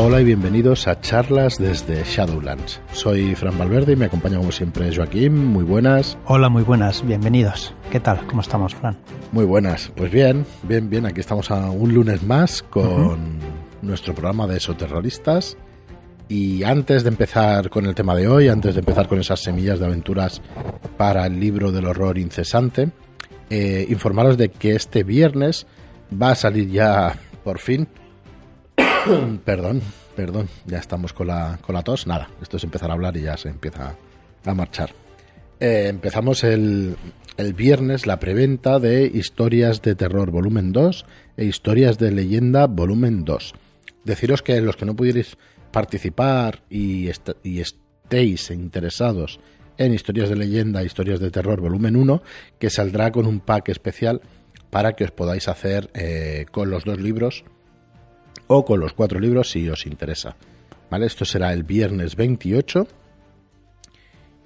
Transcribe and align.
Hola 0.00 0.20
y 0.20 0.24
bienvenidos 0.24 0.86
a 0.86 1.00
charlas 1.00 1.58
desde 1.58 2.04
Shadowlands. 2.04 2.80
Soy 2.92 3.34
Fran 3.34 3.58
Valverde 3.58 3.94
y 3.94 3.96
me 3.96 4.04
acompaña 4.04 4.38
como 4.38 4.52
siempre 4.52 4.94
Joaquín. 4.94 5.46
Muy 5.46 5.64
buenas. 5.64 6.16
Hola, 6.26 6.48
muy 6.48 6.62
buenas, 6.62 7.04
bienvenidos. 7.04 7.74
¿Qué 7.90 7.98
tal? 7.98 8.24
¿Cómo 8.28 8.40
estamos, 8.40 8.76
Fran? 8.76 8.96
Muy 9.32 9.44
buenas. 9.44 9.90
Pues 9.96 10.12
bien, 10.12 10.46
bien, 10.62 10.88
bien. 10.88 11.04
Aquí 11.04 11.18
estamos 11.18 11.50
a 11.50 11.72
un 11.72 11.92
lunes 11.92 12.22
más 12.22 12.62
con 12.62 13.40
nuestro 13.82 14.14
programa 14.14 14.46
de 14.46 14.58
esoterroristas. 14.58 15.56
Y 16.28 16.62
antes 16.62 17.02
de 17.02 17.08
empezar 17.08 17.68
con 17.68 17.84
el 17.84 17.96
tema 17.96 18.14
de 18.14 18.28
hoy, 18.28 18.46
antes 18.46 18.76
de 18.76 18.80
empezar 18.80 19.08
con 19.08 19.18
esas 19.18 19.40
semillas 19.40 19.80
de 19.80 19.86
aventuras 19.86 20.40
para 20.96 21.26
el 21.26 21.40
libro 21.40 21.72
del 21.72 21.86
horror 21.86 22.18
incesante, 22.18 22.92
eh, 23.50 23.84
informaros 23.88 24.38
de 24.38 24.50
que 24.50 24.76
este 24.76 25.02
viernes 25.02 25.66
va 26.10 26.30
a 26.30 26.36
salir 26.36 26.70
ya 26.70 27.18
por 27.42 27.58
fin 27.58 27.88
perdón, 29.44 29.82
perdón, 30.16 30.48
ya 30.66 30.78
estamos 30.78 31.12
con 31.12 31.28
la, 31.28 31.58
con 31.62 31.74
la 31.74 31.82
tos. 31.82 32.06
Nada, 32.06 32.28
esto 32.42 32.56
es 32.56 32.64
empezar 32.64 32.90
a 32.90 32.94
hablar 32.94 33.16
y 33.16 33.22
ya 33.22 33.36
se 33.36 33.48
empieza 33.48 33.96
a 34.44 34.54
marchar. 34.54 34.90
Eh, 35.60 35.86
empezamos 35.88 36.44
el, 36.44 36.96
el, 37.36 37.52
viernes 37.52 38.06
la 38.06 38.18
preventa 38.18 38.78
de 38.78 39.06
Historias 39.06 39.82
de 39.82 39.94
Terror 39.94 40.30
Volumen 40.30 40.72
2 40.72 41.06
e 41.36 41.44
Historias 41.44 41.98
de 41.98 42.12
Leyenda 42.12 42.66
Volumen 42.66 43.24
2. 43.24 43.54
Deciros 44.04 44.42
que 44.42 44.60
los 44.60 44.76
que 44.76 44.86
no 44.86 44.94
pudierais 44.94 45.36
participar 45.72 46.62
y, 46.70 47.10
y 47.42 47.60
estéis 47.60 48.50
interesados 48.50 49.40
en 49.76 49.94
Historias 49.94 50.28
de 50.28 50.36
Leyenda, 50.36 50.82
e 50.82 50.86
Historias 50.86 51.20
de 51.20 51.30
Terror 51.30 51.60
Volumen 51.60 51.96
1, 51.96 52.22
que 52.58 52.70
saldrá 52.70 53.10
con 53.10 53.26
un 53.26 53.40
pack 53.40 53.68
especial 53.68 54.20
para 54.70 54.92
que 54.92 55.04
os 55.04 55.10
podáis 55.10 55.48
hacer 55.48 55.90
eh, 55.94 56.46
con 56.50 56.70
los 56.70 56.84
dos 56.84 57.00
libros 57.00 57.44
o 58.48 58.64
con 58.64 58.80
los 58.80 58.92
cuatro 58.92 59.20
libros 59.20 59.50
si 59.50 59.68
os 59.68 59.86
interesa. 59.86 60.36
¿Vale? 60.90 61.06
Esto 61.06 61.24
será 61.24 61.52
el 61.52 61.62
viernes 61.62 62.16
28 62.16 62.86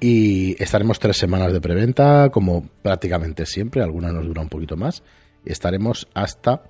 y 0.03 0.61
estaremos 0.61 0.99
tres 0.99 1.17
semanas 1.17 1.53
de 1.53 1.61
preventa, 1.61 2.29
como 2.33 2.69
prácticamente 2.83 3.47
siempre, 3.47 3.83
alguna 3.83 4.11
nos 4.11 4.27
dura 4.27 4.43
un 4.43 4.49
poquito 4.49 4.77
más, 4.77 5.05
y 5.45 5.53
estaremos 5.53 6.09
hasta, 6.13 6.65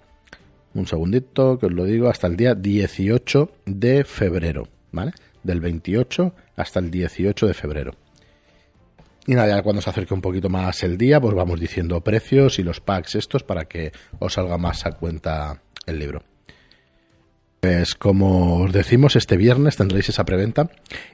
un 0.74 0.86
segundito 0.86 1.58
que 1.58 1.64
os 1.64 1.72
lo 1.72 1.86
digo, 1.86 2.10
hasta 2.10 2.26
el 2.26 2.36
día 2.36 2.54
18 2.54 3.50
de 3.64 4.04
febrero, 4.04 4.68
¿vale? 4.90 5.12
Del 5.42 5.60
28 5.60 6.34
hasta 6.56 6.80
el 6.80 6.90
18 6.90 7.46
de 7.46 7.54
febrero. 7.54 7.92
Y 9.26 9.34
nada, 9.34 9.56
ya 9.56 9.62
cuando 9.62 9.80
se 9.80 9.88
acerque 9.88 10.12
un 10.12 10.20
poquito 10.20 10.50
más 10.50 10.82
el 10.82 10.98
día, 10.98 11.18
pues 11.18 11.34
vamos 11.34 11.58
diciendo 11.58 12.02
precios 12.02 12.58
y 12.58 12.62
los 12.62 12.80
packs 12.80 13.14
estos 13.14 13.44
para 13.44 13.64
que 13.64 13.92
os 14.18 14.34
salga 14.34 14.58
más 14.58 14.84
a 14.84 14.92
cuenta 14.92 15.62
el 15.86 15.98
libro. 15.98 16.31
Pues 17.62 17.94
como 17.94 18.56
os 18.56 18.72
decimos, 18.72 19.14
este 19.14 19.36
viernes 19.36 19.76
tendréis 19.76 20.08
esa 20.08 20.24
preventa. 20.24 20.68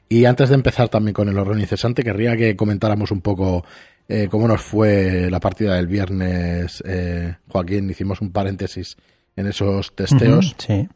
Y 0.08 0.24
antes 0.24 0.48
de 0.48 0.54
empezar 0.54 0.88
también 0.88 1.12
con 1.12 1.28
el 1.28 1.38
horror 1.38 1.60
incesante, 1.60 2.02
querría 2.02 2.38
que 2.38 2.56
comentáramos 2.56 3.10
un 3.10 3.20
poco 3.20 3.66
eh, 4.08 4.28
cómo 4.30 4.48
nos 4.48 4.62
fue 4.62 5.28
la 5.30 5.40
partida 5.40 5.74
del 5.74 5.88
viernes. 5.88 6.82
Eh, 6.86 7.34
Joaquín, 7.48 7.90
hicimos 7.90 8.22
un 8.22 8.32
paréntesis 8.32 8.96
en 9.36 9.46
esos 9.46 9.94
testeos. 9.94 10.54
sí. 10.56 10.88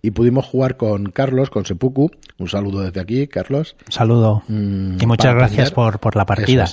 Y 0.00 0.12
pudimos 0.12 0.46
jugar 0.46 0.76
con 0.76 1.06
Carlos, 1.06 1.50
con 1.50 1.66
Sepuku. 1.66 2.12
Un 2.38 2.48
saludo 2.48 2.82
desde 2.82 3.00
aquí, 3.00 3.26
Carlos. 3.26 3.74
Un 3.86 3.92
saludo. 3.92 4.44
Mm, 4.46 4.98
y 5.00 5.06
muchas 5.06 5.34
gracias 5.34 5.72
por, 5.72 5.98
por, 5.98 6.14
la 6.14 6.24
partida. 6.24 6.68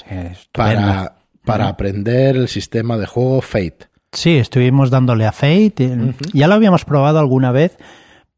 para, 0.51 1.15
para 1.43 1.69
aprender 1.69 2.35
el 2.35 2.47
sistema 2.49 2.97
de 2.97 3.07
juego 3.07 3.41
Fate. 3.41 3.87
Sí, 4.11 4.37
estuvimos 4.37 4.91
dándole 4.91 5.25
a 5.25 5.31
Fate. 5.31 6.13
Ya 6.33 6.47
lo 6.47 6.53
habíamos 6.53 6.85
probado 6.85 7.17
alguna 7.17 7.51
vez 7.51 7.77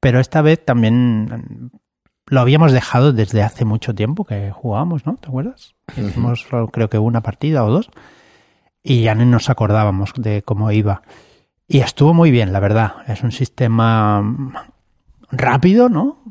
pero 0.03 0.19
esta 0.19 0.41
vez 0.41 0.63
también 0.63 1.71
lo 2.27 2.41
habíamos 2.41 2.73
dejado 2.73 3.13
desde 3.13 3.41
hace 3.41 3.63
mucho 3.63 3.95
tiempo 3.95 4.25
que 4.25 4.51
jugábamos, 4.51 5.05
¿no? 5.05 5.15
¿Te 5.15 5.29
acuerdas? 5.29 5.75
Hicimos 5.95 6.45
creo 6.73 6.89
que 6.89 6.99
una 6.99 7.21
partida 7.21 7.63
o 7.63 7.71
dos 7.71 7.89
y 8.83 9.03
ya 9.03 9.15
no 9.15 9.25
nos 9.25 9.49
acordábamos 9.49 10.11
de 10.17 10.41
cómo 10.41 10.69
iba. 10.73 11.03
Y 11.69 11.79
estuvo 11.79 12.13
muy 12.13 12.31
bien, 12.31 12.51
la 12.51 12.59
verdad. 12.59 12.95
Es 13.07 13.23
un 13.23 13.31
sistema 13.31 14.71
rápido, 15.31 15.87
¿no? 15.87 16.21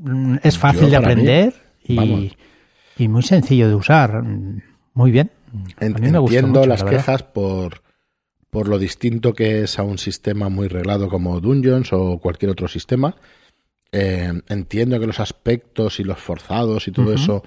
Es 0.42 0.58
fácil 0.58 0.90
de 0.90 0.96
aprender 0.96 1.54
y, 1.82 2.36
y, 2.98 3.08
muy 3.08 3.22
sencillo 3.22 3.68
de 3.68 3.74
usar. 3.74 4.22
Muy 4.92 5.10
bien. 5.10 5.30
Entiendo 5.80 6.66
las 6.66 6.84
quejas 6.84 7.22
por, 7.22 7.80
por 8.50 8.68
lo 8.68 8.78
distinto 8.78 9.32
que 9.32 9.62
es 9.62 9.78
a 9.78 9.82
un 9.82 9.96
sistema 9.96 10.50
muy 10.50 10.68
reglado 10.68 11.08
como 11.08 11.40
Dungeons 11.40 11.94
o 11.94 12.18
cualquier 12.18 12.50
otro 12.50 12.68
sistema 12.68 13.16
eh, 13.92 14.32
entiendo 14.48 14.98
que 14.98 15.06
los 15.06 15.20
aspectos 15.20 16.00
y 16.00 16.04
los 16.04 16.18
forzados 16.18 16.88
y 16.88 16.92
todo 16.92 17.12
eso 17.12 17.42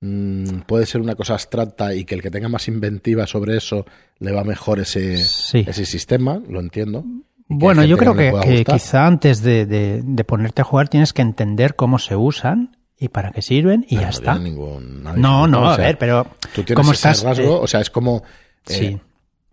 mm, 0.00 0.60
puede 0.66 0.84
ser 0.84 1.00
una 1.00 1.14
cosa 1.14 1.32
abstracta 1.32 1.94
y 1.94 2.04
que 2.04 2.14
el 2.14 2.22
que 2.22 2.30
tenga 2.30 2.50
más 2.50 2.68
inventiva 2.68 3.26
sobre 3.26 3.56
eso 3.56 3.86
le 4.18 4.32
va 4.32 4.44
mejor 4.44 4.80
ese, 4.80 5.14
ese 5.14 5.86
sistema, 5.86 6.42
lo 6.46 6.60
entiendo. 6.60 7.04
Bueno, 7.48 7.82
yo 7.84 7.96
creo 7.96 8.14
que, 8.14 8.64
quizá 8.64 9.06
antes 9.06 9.42
de, 9.42 10.24
ponerte 10.26 10.60
a 10.60 10.64
jugar 10.64 10.90
tienes 10.90 11.14
que 11.14 11.22
entender 11.22 11.74
cómo 11.74 11.98
se 11.98 12.14
usan 12.14 12.76
y 12.98 13.08
para 13.08 13.30
qué 13.30 13.40
sirven 13.40 13.86
y 13.88 13.96
ya 13.96 14.10
está. 14.10 14.38
no, 14.38 15.46
no, 15.46 15.70
a 15.70 15.76
ver, 15.78 15.96
pero 15.96 16.26
tú 16.54 16.64
tienes 16.64 16.86
ese 16.86 16.92
estás, 16.92 17.22
rasgo, 17.22 17.56
eh, 17.56 17.60
o 17.62 17.66
sea, 17.66 17.80
es 17.80 17.88
como... 17.88 18.22
sí, 18.66 18.84
eh, 18.84 19.00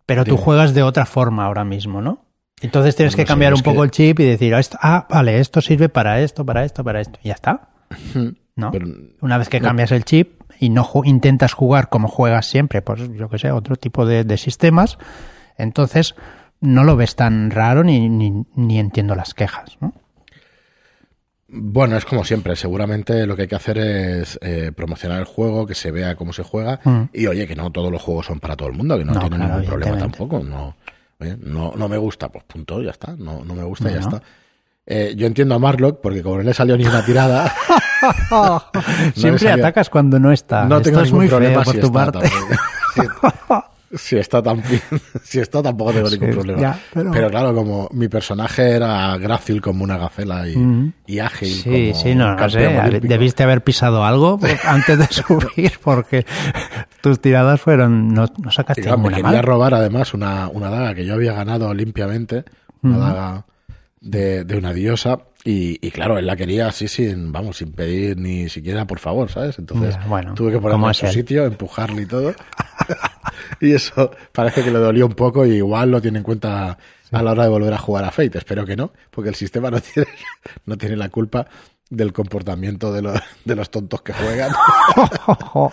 pero 0.05 0.25
tú 0.25 0.35
juegas 0.35 0.73
de 0.73 0.83
otra 0.83 1.05
forma 1.05 1.45
ahora 1.45 1.63
mismo, 1.63 2.01
¿no? 2.01 2.24
Entonces 2.61 2.95
tienes 2.95 3.15
que 3.15 3.25
cambiar 3.25 3.53
un 3.53 3.61
poco 3.61 3.83
el 3.83 3.91
chip 3.91 4.19
y 4.19 4.23
decir, 4.23 4.55
ah, 4.81 5.07
vale, 5.09 5.39
esto 5.39 5.61
sirve 5.61 5.89
para 5.89 6.21
esto, 6.21 6.45
para 6.45 6.63
esto, 6.63 6.83
para 6.83 7.01
esto. 7.01 7.19
Y 7.23 7.27
ya 7.27 7.33
está. 7.33 7.69
¿No? 8.55 8.71
Una 9.21 9.37
vez 9.37 9.49
que 9.49 9.59
cambias 9.59 9.91
el 9.91 10.05
chip 10.05 10.41
y 10.59 10.69
no 10.69 10.89
intentas 11.03 11.53
jugar 11.53 11.89
como 11.89 12.07
juegas 12.07 12.45
siempre, 12.45 12.81
pues 12.81 13.09
yo 13.11 13.29
que 13.29 13.37
sé, 13.37 13.51
otro 13.51 13.75
tipo 13.75 14.05
de, 14.05 14.37
sistemas, 14.37 14.97
entonces 15.57 16.15
no 16.61 16.85
lo 16.85 16.95
ves 16.95 17.17
tan 17.17 17.51
raro 17.51 17.83
ni, 17.83 18.07
ni, 18.07 18.79
entiendo 18.79 19.15
las 19.15 19.33
quejas, 19.33 19.77
¿no? 19.81 19.93
Bueno, 21.47 21.95
es 21.95 22.05
como 22.05 22.23
siempre, 22.23 22.55
seguramente 22.55 23.27
lo 23.27 23.35
que 23.35 23.43
hay 23.43 23.47
que 23.47 23.55
hacer 23.55 23.77
es 23.77 24.39
eh, 24.41 24.71
promocionar 24.75 25.19
el 25.19 25.25
juego, 25.25 25.67
que 25.67 25.75
se 25.75 25.91
vea 25.91 26.15
cómo 26.15 26.33
se 26.33 26.43
juega 26.43 26.79
mm. 26.83 27.09
y 27.13 27.27
oye, 27.27 27.45
que 27.45 27.55
no 27.55 27.71
todos 27.71 27.91
los 27.91 28.01
juegos 28.01 28.25
son 28.25 28.39
para 28.39 28.55
todo 28.55 28.69
el 28.69 28.75
mundo, 28.75 28.97
que 28.97 29.05
no, 29.05 29.19
tiene 29.19 29.37
ningún 29.37 29.63
problema 29.65 29.97
tampoco, 29.97 30.39
no 30.39 30.75
no, 31.19 31.73
no 31.75 31.87
me 31.87 31.97
gusta, 31.97 32.29
pues 32.29 32.43
punto, 32.43 32.81
ya 32.81 32.91
está. 32.91 33.15
No, 33.17 33.43
no 33.43 33.55
me 33.55 33.63
gusta, 33.63 33.89
ya 33.89 33.99
está. 33.99 34.21
Eh, 34.87 35.13
yo 35.17 35.25
entiendo 35.25 35.55
a 35.55 35.59
Marlock 35.59 35.99
porque 35.99 36.21
como 36.21 36.37
no 36.37 36.43
le 36.43 36.53
salió 36.53 36.77
ni 36.77 36.85
una 36.85 37.03
tirada. 37.03 37.51
Siempre 39.15 39.51
atacas 39.51 39.89
cuando 39.89 40.19
no 40.19 40.31
está. 40.31 40.65
No 40.65 40.81
tengo 40.81 41.01
ningún 41.01 41.27
problema 41.27 41.63
por 41.63 41.79
tu 41.79 41.91
parte. 41.91 42.29
si 43.93 44.17
está 44.17 44.41
tan 44.41 44.61
bien, 44.61 44.81
si 45.23 45.39
está 45.39 45.61
tampoco 45.61 45.93
tengo 45.93 46.09
ningún 46.09 46.31
problema. 46.31 46.79
pero... 46.93 47.29
claro, 47.29 47.53
como 47.53 47.89
mi 47.91 48.07
personaje 48.07 48.71
era 48.71 49.17
grácil 49.17 49.61
como 49.61 49.83
una 49.83 49.97
gacela 49.97 50.45
y, 50.47 51.19
ágil. 51.19 51.49
Sí, 51.49 51.93
sí, 51.93 52.15
no, 52.15 52.35
no 52.35 52.49
sé. 52.49 52.67
Debiste 53.01 53.43
haber 53.43 53.63
pisado 53.63 54.03
algo 54.03 54.39
antes 54.65 54.97
de 54.97 55.07
subir 55.07 55.73
porque 55.83 56.25
tus 57.01 57.19
tiradas 57.19 57.61
fueron. 57.61 58.13
No, 58.13 58.25
no 58.41 58.51
sacaste 58.51 58.89
y, 58.89 58.97
Me 58.97 59.09
quería 59.09 59.41
robar 59.41 59.73
además 59.73 60.13
una, 60.13 60.49
una 60.49 60.69
daga 60.69 60.93
que 60.93 61.05
yo 61.05 61.13
había 61.13 61.33
ganado 61.33 61.73
limpiamente, 61.73 62.43
una 62.81 62.97
daga 62.97 63.45
de, 64.01 64.43
de 64.43 64.57
una 64.57 64.73
diosa 64.73 65.19
y, 65.47 65.77
y, 65.85 65.91
claro, 65.91 66.17
él 66.17 66.25
la 66.25 66.35
quería 66.35 66.67
así 66.67 66.87
sin, 66.87 67.31
vamos, 67.31 67.57
sin 67.57 67.71
pedir 67.71 68.17
ni 68.17 68.49
siquiera 68.49 68.85
por 68.85 68.97
favor, 68.97 69.29
¿sabes? 69.29 69.59
Entonces 69.59 69.95
tuve 70.33 70.53
que 70.53 70.59
ponerme 70.59 70.87
en 70.87 70.93
su 70.95 71.07
sitio, 71.07 71.45
empujarle 71.45 72.01
y 72.01 72.05
todo. 72.07 72.33
y 73.61 73.73
eso 73.73 74.11
parece 74.31 74.63
que 74.63 74.71
le 74.71 74.79
dolió 74.79 75.05
un 75.05 75.13
poco 75.13 75.45
y 75.45 75.55
igual 75.55 75.91
lo 75.91 76.01
tiene 76.01 76.19
en 76.19 76.23
cuenta 76.23 76.77
a 77.11 77.23
la 77.23 77.31
hora 77.31 77.43
de 77.43 77.49
volver 77.49 77.73
a 77.73 77.77
jugar 77.77 78.05
a 78.05 78.11
Fate. 78.11 78.37
Espero 78.37 78.65
que 78.65 78.75
no, 78.75 78.91
porque 79.11 79.29
el 79.29 79.35
sistema 79.35 79.69
no 79.69 79.79
tiene, 79.93 80.09
no 80.65 80.77
tiene 80.77 80.95
la 80.95 81.09
culpa 81.09 81.47
del 81.89 82.13
comportamiento 82.13 82.91
de 82.91 83.03
los, 83.03 83.19
de 83.45 83.55
los 83.55 83.69
tontos 83.69 84.01
que 84.01 84.11
juegan. 84.13 84.51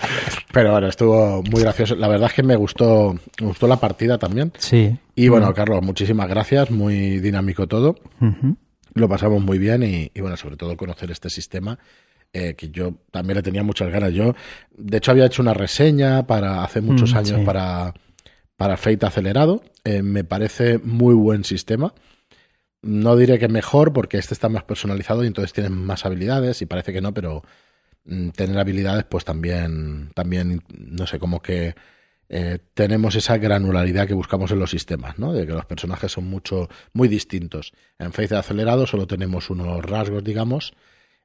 Pero 0.52 0.72
bueno, 0.72 0.88
estuvo 0.88 1.42
muy 1.42 1.62
gracioso. 1.62 1.94
La 1.96 2.08
verdad 2.08 2.28
es 2.28 2.34
que 2.34 2.42
me 2.42 2.56
gustó, 2.56 3.14
me 3.40 3.46
gustó 3.46 3.66
la 3.66 3.76
partida 3.76 4.18
también. 4.18 4.52
Sí. 4.58 4.96
Y 5.14 5.28
bueno, 5.28 5.52
Carlos, 5.54 5.82
muchísimas 5.82 6.28
gracias. 6.28 6.70
Muy 6.70 7.18
dinámico 7.20 7.66
todo 7.66 7.96
lo 8.94 9.08
pasamos 9.08 9.42
muy 9.42 9.58
bien 9.58 9.82
y, 9.82 10.20
bueno, 10.20 10.36
sobre 10.36 10.56
todo 10.56 10.76
conocer 10.76 11.10
este 11.10 11.30
sistema. 11.30 11.78
Eh, 12.34 12.54
que 12.54 12.70
yo 12.70 12.94
también 13.10 13.36
le 13.36 13.42
tenía 13.42 13.62
muchas 13.62 13.90
ganas. 13.90 14.12
Yo, 14.12 14.34
de 14.70 14.96
hecho, 14.96 15.10
había 15.10 15.26
hecho 15.26 15.42
una 15.42 15.52
reseña 15.52 16.26
para 16.26 16.64
hace 16.64 16.80
muchos 16.80 17.12
mm, 17.12 17.16
años 17.16 17.40
para, 17.44 17.92
para 18.56 18.78
Fate 18.78 19.04
acelerado. 19.04 19.62
Eh, 19.84 20.02
me 20.02 20.24
parece 20.24 20.78
muy 20.78 21.14
buen 21.14 21.44
sistema. 21.44 21.92
No 22.80 23.16
diré 23.16 23.38
que 23.38 23.48
mejor, 23.48 23.92
porque 23.92 24.16
este 24.16 24.32
está 24.32 24.48
más 24.48 24.64
personalizado 24.64 25.24
y 25.24 25.26
entonces 25.26 25.52
tiene 25.52 25.68
más 25.68 26.06
habilidades, 26.06 26.62
y 26.62 26.66
parece 26.66 26.92
que 26.92 27.02
no, 27.02 27.12
pero 27.12 27.42
mm, 28.06 28.30
tener 28.30 28.58
habilidades, 28.58 29.04
pues 29.04 29.24
también, 29.24 30.10
también, 30.14 30.62
no 30.74 31.06
sé, 31.06 31.18
como 31.18 31.42
que 31.42 31.74
eh, 32.30 32.60
tenemos 32.72 33.14
esa 33.14 33.36
granularidad 33.36 34.08
que 34.08 34.14
buscamos 34.14 34.50
en 34.52 34.58
los 34.58 34.70
sistemas, 34.70 35.18
¿no? 35.18 35.34
De 35.34 35.46
que 35.46 35.52
los 35.52 35.66
personajes 35.66 36.12
son 36.12 36.24
mucho, 36.24 36.70
muy 36.94 37.08
distintos. 37.08 37.74
En 37.98 38.14
Face 38.14 38.34
acelerado 38.34 38.86
solo 38.86 39.06
tenemos 39.06 39.50
unos 39.50 39.84
rasgos, 39.84 40.24
digamos, 40.24 40.72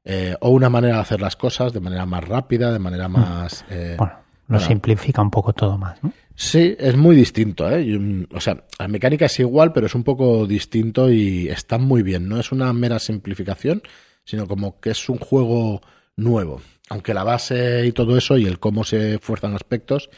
eh, 0.04 0.36
o 0.40 0.50
una 0.50 0.68
manera 0.70 0.94
de 0.96 1.00
hacer 1.00 1.20
las 1.20 1.36
cosas 1.36 1.72
de 1.72 1.80
manera 1.80 2.06
más 2.06 2.26
rápida, 2.26 2.72
de 2.72 2.78
manera 2.78 3.08
más... 3.08 3.64
eh, 3.70 3.94
Bueno, 3.98 4.12
lo 4.48 4.54
bueno. 4.56 4.66
simplifica 4.66 5.20
un 5.22 5.30
poco 5.30 5.52
todo 5.52 5.76
más, 5.76 6.02
¿no? 6.02 6.12
Sí, 6.34 6.76
es 6.78 6.96
muy 6.96 7.16
distinto, 7.16 7.68
¿eh? 7.70 7.84
Yo, 7.84 7.98
mm, 8.00 8.26
o 8.32 8.40
sea, 8.40 8.64
la 8.78 8.88
mecánica 8.88 9.26
es 9.26 9.38
igual, 9.40 9.72
pero 9.72 9.86
es 9.86 9.94
un 9.94 10.04
poco 10.04 10.46
distinto 10.46 11.10
y 11.10 11.48
está 11.48 11.78
muy 11.78 12.02
bien. 12.02 12.28
No 12.28 12.38
es 12.38 12.52
una 12.52 12.72
mera 12.72 12.98
simplificación, 13.00 13.82
sino 14.24 14.46
como 14.46 14.78
que 14.80 14.90
es 14.90 15.08
un 15.08 15.18
juego 15.18 15.80
nuevo. 16.16 16.60
Aunque 16.90 17.12
la 17.12 17.24
base 17.24 17.84
y 17.86 17.92
todo 17.92 18.16
eso 18.16 18.38
y 18.38 18.46
el 18.46 18.58
cómo 18.60 18.84
se 18.84 19.18
fuerzan 19.18 19.54
aspectos, 19.54 20.10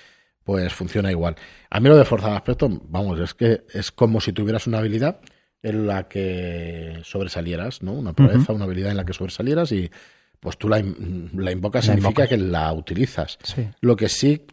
pues 0.45 0.73
funciona 0.73 1.11
igual. 1.11 1.37
A 1.71 1.81
mí 1.81 1.89
lo 1.89 1.97
de 1.97 2.05
forzar 2.05 2.33
aspectos, 2.35 2.71
vamos, 2.89 3.19
es 3.19 3.35
que 3.35 3.63
es 3.73 3.91
como 3.91 4.21
si 4.21 4.33
tuvieras 4.33 4.67
una 4.67 4.79
habilidad 4.79 5.21
en 5.63 5.87
la 5.87 6.09
que 6.09 7.01
sobresalieras, 7.05 7.83
¿no? 7.83 7.93
Una 7.93 8.13
proeza, 8.13 8.53
una 8.53 8.65
habilidad 8.65 8.91
en 8.91 8.97
la 8.97 9.05
que 9.05 9.13
sobresalieras 9.13 9.73
y 9.73 9.91
pues 10.41 10.57
tú 10.57 10.69
la, 10.69 10.83
la 11.35 11.53
invocas, 11.53 11.87
La 11.87 11.95
significa 11.95 12.23
invocas. 12.25 12.29
que 12.29 12.37
la 12.39 12.73
utilizas. 12.73 13.39
Sí. 13.43 13.69
Lo 13.81 13.95
que 13.97 14.09
sí 14.09 14.47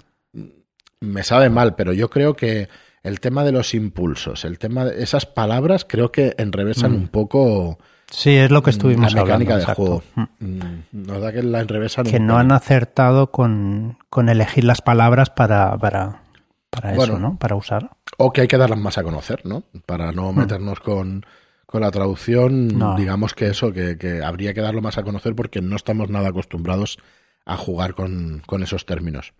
me 1.00 1.24
sabe 1.24 1.50
mal, 1.50 1.76
pero 1.76 1.94
yo 1.94 2.10
creo 2.10 2.36
que 2.36 2.68
el 3.04 3.20
tema 3.20 3.44
de 3.46 3.52
los 3.54 3.74
impulsos, 3.74 4.44
el 4.44 4.60
tema 4.60 4.84
de 4.86 5.02
esas 5.04 5.26
palabras, 5.26 5.86
creo 5.88 6.12
que 6.12 6.36
enrevesan 6.38 6.94
un 6.94 7.08
poco 7.08 7.78
Sí, 8.10 8.32
es 8.36 8.52
lo 8.52 8.62
que 8.64 8.72
la 8.72 8.78
estuvimos 8.78 9.14
mecánica 9.14 9.56
hablando. 9.56 9.66
del 9.68 9.76
juego. 9.76 10.04
Mm. 10.16 10.46
Mm, 10.46 10.84
Nos 10.94 11.22
da 11.22 11.32
que 11.34 11.44
la 11.44 11.60
enrevesan 11.60 12.06
Que 12.06 12.18
un 12.18 12.28
no 12.28 12.34
poco. 12.34 12.40
han 12.40 12.52
acertado 12.54 13.32
con, 13.32 13.98
con 14.10 14.30
elegir 14.30 14.64
las 14.64 14.82
palabras 14.82 15.30
para, 15.30 15.78
para, 15.78 16.22
para 16.70 16.94
Bueno. 16.94 17.14
eso, 17.14 17.20
¿no? 17.20 17.38
Para 17.38 17.56
usar. 17.56 17.90
O 18.18 18.32
que 18.34 18.42
hay 18.42 18.48
que 18.48 18.58
darlas 18.58 18.80
más 18.80 18.98
a 18.98 19.04
conocer, 19.04 19.46
¿no? 19.46 19.64
Para 19.86 20.12
no 20.12 20.34
meternos 20.34 20.80
con, 20.80 21.26
con 21.66 21.82
la 21.82 21.92
traducción, 21.92 22.68
No. 22.78 22.96
digamos 22.96 23.34
que 23.34 23.48
eso, 23.48 23.72
que, 23.72 23.98
que 23.98 24.24
habría 24.24 24.54
que 24.54 24.62
darlo 24.62 24.82
más 24.82 24.98
a 24.98 25.04
conocer 25.04 25.36
porque 25.36 25.62
no 25.62 25.76
estamos 25.76 26.10
nada 26.10 26.30
acostumbrados 26.30 26.98
a 27.46 27.56
jugar 27.58 27.94
con, 27.94 28.42
con 28.46 28.64
esos 28.64 28.86
términos. 28.86 29.34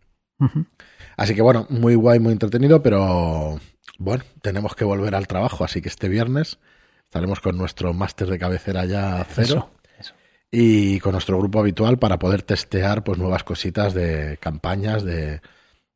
Así 1.18 1.34
que 1.34 1.42
bueno, 1.42 1.66
muy 1.70 1.96
guay, 1.96 2.20
muy 2.20 2.32
entretenido, 2.32 2.84
pero 2.84 3.60
bueno, 3.98 4.24
tenemos 4.44 4.76
que 4.76 4.86
volver 4.86 5.16
al 5.16 5.28
trabajo, 5.28 5.64
así 5.64 5.82
que 5.82 5.90
este 5.90 6.08
viernes 6.10 6.60
estaremos 7.06 7.40
con 7.40 7.58
nuestro 7.58 7.94
máster 7.94 8.28
de 8.30 8.38
cabecera 8.38 8.86
ya 8.86 9.26
cero 9.28 9.44
Eso, 9.48 9.72
eso. 10.00 10.14
y 10.52 11.00
con 11.00 11.14
nuestro 11.14 11.40
grupo 11.40 11.60
habitual 11.60 11.98
para 11.98 12.20
poder 12.20 12.44
testear 12.44 13.04
pues 13.04 13.18
nuevas 13.18 13.44
cositas 13.44 13.96
de 13.96 14.38
campañas 14.40 15.04
de 15.04 15.42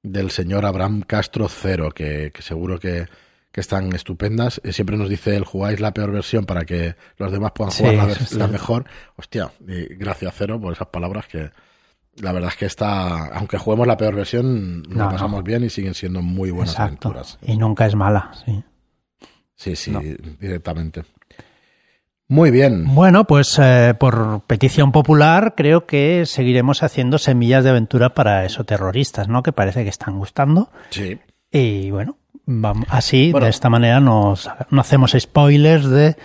del 0.03 0.31
señor 0.31 0.65
Abraham 0.65 1.01
Castro 1.01 1.48
Cero, 1.50 1.92
que, 1.94 2.31
que 2.33 2.42
seguro 2.42 2.80
que, 2.80 3.07
que 3.51 3.62
están 3.62 3.94
estupendas. 3.94 4.59
Eh, 4.63 4.74
Siempre 4.74 4.98
nos 4.98 5.09
dice 5.09 5.36
el 5.36 5.45
jugáis 5.45 5.80
la 5.80 5.94
peor 5.94 6.12
versión 6.12 6.45
para 6.45 6.65
que 6.65 6.95
los 7.18 7.31
demás 7.31 7.51
puedan 7.53 7.71
Sí, 7.71 7.83
jugar 7.83 8.18
la, 8.31 8.48
mejor. 8.48 8.86
Hostia, 9.15 9.51
y 9.68 9.94
gracias 9.95 10.33
Cero 10.38 10.59
por 10.59 10.74
esas 10.74 10.88
palabras 10.88 11.27
que 11.27 11.51
la 12.18 12.31
verdad 12.33 12.50
es 12.50 12.57
que 12.57 12.65
está, 12.65 13.27
aunque 13.27 13.57
juguemos 13.57 13.88
la 13.88 13.95
peor 13.98 14.15
versión, 14.15 14.81
nos 14.83 14.98
No, 14.98 15.09
pasamos 15.09 15.39
no. 15.39 15.44
bien 15.44 15.63
y 15.63 15.69
siguen 15.69 15.94
siendo 15.94 16.21
muy 16.21 16.51
buenas 16.51 16.74
Exacto. 16.74 17.07
aventuras. 17.09 17.38
Y 17.42 17.56
nunca 17.57 17.86
es 17.86 17.95
mala, 17.95 18.31
sí. 18.45 18.63
Sí, 19.56 19.75
sí, 19.75 19.92
No. 19.92 20.01
directamente. 20.39 21.03
Muy 22.31 22.49
bien. 22.49 22.85
Bueno, 22.95 23.25
pues 23.27 23.59
eh, 23.61 23.93
por 23.99 24.43
petición 24.47 24.93
popular 24.93 25.53
creo 25.57 25.85
que 25.85 26.25
seguiremos 26.25 26.81
haciendo 26.81 27.17
semillas 27.17 27.65
de 27.65 27.71
aventura 27.71 28.13
para 28.13 28.45
esoterroristas, 28.45 29.27
¿no? 29.27 29.43
Que 29.43 29.51
parece 29.51 29.83
que 29.83 29.89
están 29.89 30.17
gustando. 30.17 30.69
Sí. 30.91 31.19
Y 31.51 31.91
bueno, 31.91 32.15
vamos, 32.45 32.87
así, 32.89 33.33
Bueno. 33.33 33.43
de 33.45 33.49
esta 33.49 33.69
manera 33.69 33.99
nos, 33.99 34.49
no 34.69 34.79
hacemos 34.79 35.13
spoilers 35.19 35.89
de, 35.89 36.15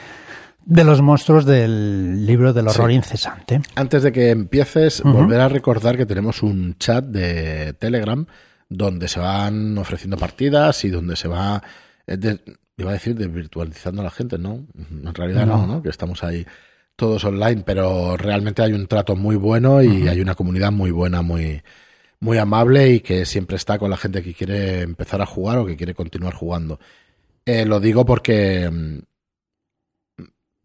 de 0.64 0.84
los 0.84 1.02
monstruos 1.02 1.44
del 1.44 2.24
libro 2.24 2.52
del 2.52 2.68
horror 2.68 2.90
Sí. 2.90 2.94
incesante. 2.96 3.60
Antes 3.74 4.04
de 4.04 4.12
que 4.12 4.30
empieces, 4.30 5.02
volver 5.02 5.40
a 5.40 5.48
recordar 5.48 5.96
que 5.96 6.06
tenemos 6.06 6.40
un 6.44 6.76
chat 6.78 7.04
de 7.04 7.72
Telegram 7.72 8.24
donde 8.68 9.08
se 9.08 9.18
van 9.18 9.76
ofreciendo 9.76 10.16
partidas 10.16 10.84
y 10.84 10.88
donde 10.90 11.16
se 11.16 11.26
va, 11.26 11.60
eh, 12.06 12.16
de- 12.16 12.40
iba 12.76 12.90
a 12.90 12.94
decir, 12.94 13.14
desvirtualizando 13.14 14.02
a 14.02 14.04
la 14.04 14.10
gente, 14.10 14.38
¿no? 14.38 14.66
En 14.90 15.14
realidad 15.14 15.46
no, 15.46 15.58
No. 15.58 15.66
¿no? 15.66 15.82
Que 15.82 15.88
estamos 15.88 16.22
ahí 16.22 16.46
todos 16.94 17.24
online, 17.24 17.62
pero 17.64 18.16
realmente 18.16 18.62
hay 18.62 18.72
un 18.72 18.86
trato 18.86 19.16
muy 19.16 19.36
bueno 19.36 19.82
y 19.82 20.08
hay 20.08 20.20
una 20.20 20.34
comunidad 20.34 20.72
muy 20.72 20.90
buena, 20.90 21.22
muy, 21.22 21.62
muy 22.20 22.38
amable 22.38 22.90
y 22.90 23.00
que 23.00 23.26
siempre 23.26 23.56
está 23.56 23.78
con 23.78 23.90
la 23.90 23.96
gente 23.96 24.22
que 24.22 24.34
quiere 24.34 24.82
empezar 24.82 25.20
a 25.20 25.26
jugar 25.26 25.58
o 25.58 25.66
que 25.66 25.76
quiere 25.76 25.94
continuar 25.94 26.34
jugando. 26.34 26.78
Eh, 27.44 27.64
lo 27.64 27.80
digo 27.80 28.04
porque 28.04 28.68
mm, 28.70 28.98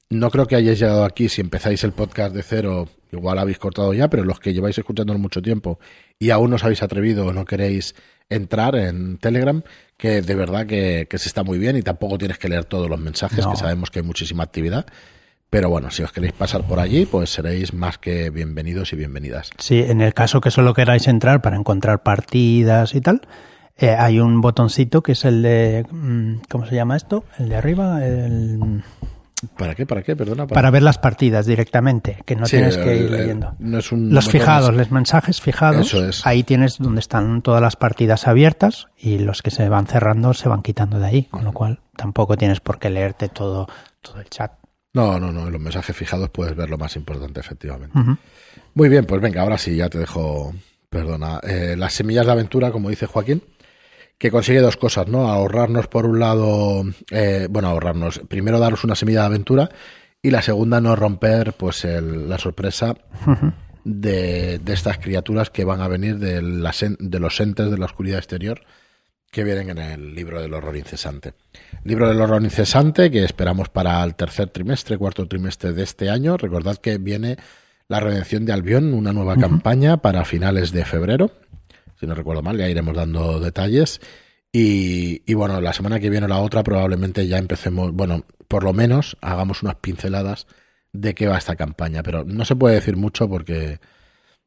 no 0.09 0.29
creo 0.31 0.47
que 0.47 0.55
hayáis 0.55 0.79
llegado 0.79 1.05
aquí 1.05 1.29
si 1.29 1.41
empezáis 1.41 1.83
el 1.83 1.91
podcast 1.91 2.33
de 2.33 2.43
cero, 2.43 2.87
igual 3.11 3.39
habéis 3.39 3.59
cortado 3.59 3.93
ya, 3.93 4.09
pero 4.09 4.23
los 4.23 4.39
que 4.39 4.53
lleváis 4.53 4.77
escuchándolo 4.77 5.19
mucho 5.19 5.41
tiempo 5.41 5.79
y 6.19 6.29
aún 6.29 6.49
no 6.49 6.55
os 6.57 6.63
habéis 6.63 6.83
atrevido 6.83 7.27
o 7.27 7.33
no 7.33 7.45
queréis 7.45 7.93
entrar 8.31 8.75
en 8.75 9.17
Telegram, 9.17 9.61
que 9.97 10.21
de 10.21 10.35
verdad 10.35 10.65
que, 10.65 11.07
que 11.09 11.17
se 11.19 11.27
está 11.27 11.43
muy 11.43 11.59
bien 11.59 11.77
y 11.77 11.81
tampoco 11.83 12.17
tienes 12.17 12.37
que 12.39 12.49
leer 12.49 12.65
todos 12.65 12.89
los 12.89 12.99
mensajes, 12.99 13.45
No. 13.45 13.51
que 13.51 13.57
sabemos 13.57 13.91
que 13.91 13.99
hay 13.99 14.05
muchísima 14.05 14.43
actividad. 14.43 14.85
Pero 15.49 15.69
bueno, 15.69 15.91
si 15.91 16.01
os 16.01 16.13
queréis 16.13 16.31
pasar 16.31 16.63
por 16.65 16.79
allí, 16.79 17.05
pues 17.05 17.29
seréis 17.29 17.73
más 17.73 17.97
que 17.97 18.29
bienvenidos 18.29 18.93
y 18.93 18.95
bienvenidas. 18.95 19.49
Sí, 19.57 19.79
en 19.79 19.99
el 19.99 20.13
caso 20.13 20.39
que 20.39 20.49
solo 20.49 20.73
queráis 20.73 21.07
entrar 21.09 21.41
para 21.41 21.57
encontrar 21.57 22.03
partidas 22.03 22.95
y 22.95 23.01
tal, 23.01 23.21
eh, 23.77 23.89
hay 23.89 24.19
un 24.21 24.39
botoncito 24.39 25.03
que 25.03 25.11
es 25.11 25.25
el 25.25 25.41
de, 25.41 25.85
mm, 25.91 26.35
¿cómo 26.49 26.65
se 26.65 26.75
llama 26.75 26.95
esto? 26.95 27.25
El 27.37 27.49
de 27.49 27.55
arriba, 27.57 28.05
el, 28.05 28.81
¿Para 29.57 29.75
qué? 29.75 29.85
¿Para 29.85 30.03
qué? 30.03 30.15
Perdona. 30.15 30.45
para 30.47 30.69
ver 30.71 30.83
las 30.83 30.97
partidas 30.97 31.45
directamente, 31.45 32.17
que 32.25 32.35
no 32.35 32.45
Sí, 32.45 32.57
tienes 32.57 32.77
que 32.77 32.95
ir 32.97 33.09
leyendo. 33.11 33.53
no 33.59 33.79
es 33.79 33.91
un 33.91 34.13
Los 34.13 34.29
fijados, 34.29 34.73
los 34.73 34.91
mensajes 34.91 35.41
fijados, 35.41 35.87
Eso 35.87 36.05
es. 36.07 36.25
ahí 36.27 36.43
tienes 36.43 36.77
donde 36.77 36.99
están 36.99 37.41
todas 37.41 37.61
las 37.61 37.75
partidas 37.75 38.27
abiertas 38.27 38.87
y 38.97 39.17
los 39.19 39.41
que 39.41 39.51
se 39.51 39.67
van 39.69 39.87
cerrando 39.87 40.33
se 40.33 40.47
van 40.49 40.61
quitando 40.61 40.99
de 40.99 41.07
ahí, 41.07 41.23
con 41.23 41.43
lo 41.43 41.53
cual 41.53 41.79
tampoco 41.95 42.37
tienes 42.37 42.59
por 42.59 42.77
qué 42.79 42.89
leerte 42.89 43.29
todo, 43.29 43.67
todo 44.01 44.19
el 44.21 44.29
chat. 44.29 44.51
No, 44.93 45.19
no, 45.19 45.31
no. 45.31 45.47
En 45.47 45.53
los 45.53 45.61
mensajes 45.61 45.95
fijados 45.95 46.29
puedes 46.29 46.55
ver 46.55 46.69
lo 46.69 46.77
más 46.77 46.95
importante, 46.95 47.39
efectivamente. 47.39 47.97
Muy 48.73 48.89
bien, 48.89 49.05
pues 49.05 49.21
venga, 49.21 49.41
ahora 49.41 49.57
sí, 49.57 49.75
ya 49.75 49.89
te 49.89 49.97
dejo, 49.97 50.53
perdona, 50.89 51.39
eh, 51.43 51.75
las 51.77 51.93
semillas 51.93 52.25
de 52.25 52.31
aventura, 52.33 52.71
como 52.71 52.89
dice 52.89 53.05
Joaquín, 53.05 53.41
que 54.21 54.29
consigue 54.29 54.59
dos 54.59 54.77
cosas, 54.77 55.07
¿no? 55.07 55.27
Ahorrarnos 55.27 55.87
por 55.87 56.05
un 56.05 56.19
lado, 56.19 56.83
eh, 57.09 57.47
bueno, 57.49 57.69
ahorrarnos, 57.69 58.21
primero 58.27 58.59
daros 58.59 58.83
una 58.83 58.93
semilla 58.93 59.21
de 59.21 59.25
aventura 59.25 59.69
y 60.21 60.29
la 60.29 60.43
segunda 60.43 60.79
no 60.79 60.95
romper, 60.95 61.53
pues, 61.53 61.83
el- 61.85 62.29
la 62.29 62.37
sorpresa 62.37 62.93
de, 63.83 64.59
de 64.59 64.73
estas 64.73 64.99
criaturas 64.99 65.49
que 65.49 65.65
van 65.65 65.81
a 65.81 65.87
venir 65.87 66.19
de, 66.19 66.39
las 66.43 66.85
de 66.99 67.19
los 67.19 67.39
entes 67.39 67.71
de 67.71 67.77
la 67.79 67.85
oscuridad 67.85 68.19
exterior 68.19 68.61
que 69.31 69.43
vienen 69.43 69.71
en 69.71 69.77
el 69.79 70.13
libro 70.13 70.39
del 70.39 70.53
horror 70.53 70.77
incesante. 70.77 71.33
Libro 71.83 72.07
del 72.07 72.21
horror 72.21 72.43
incesante 72.43 73.09
que 73.09 73.23
esperamos 73.23 73.69
para 73.69 74.03
el 74.03 74.13
tercer 74.13 74.49
trimestre, 74.49 74.99
cuarto 74.99 75.27
trimestre 75.27 75.71
de 75.73 75.81
este 75.83 76.11
año. 76.11 76.37
Recordad 76.37 76.77
que 76.77 76.99
viene 76.99 77.37
la 77.87 77.99
redención 78.01 78.45
de 78.45 78.53
Albión, 78.53 78.93
una 78.93 79.13
nueva 79.13 79.35
campaña 79.37 79.97
para 79.97 80.25
finales 80.25 80.71
de 80.73 80.85
febrero. 80.85 81.31
Si 82.01 82.07
no 82.07 82.15
recuerdo 82.15 82.41
mal, 82.41 82.57
ya 82.57 82.67
iremos 82.67 82.95
dando 82.95 83.39
detalles. 83.39 84.01
Y, 84.51 85.21
y 85.25 85.33
bueno, 85.35 85.61
la 85.61 85.71
semana 85.71 85.99
que 85.99 86.09
viene 86.09 86.25
o 86.25 86.29
la 86.29 86.39
otra 86.39 86.63
probablemente 86.63 87.27
ya 87.27 87.37
empecemos, 87.37 87.93
bueno, 87.93 88.25
por 88.47 88.63
lo 88.63 88.73
menos 88.73 89.15
hagamos 89.21 89.61
unas 89.63 89.75
pinceladas 89.75 90.47
de 90.91 91.13
qué 91.13 91.27
va 91.27 91.37
esta 91.37 91.55
campaña. 91.55 92.01
Pero 92.03 92.25
no 92.25 92.43
se 92.43 92.55
puede 92.55 92.75
decir 92.75 92.97
mucho 92.97 93.29
porque 93.29 93.79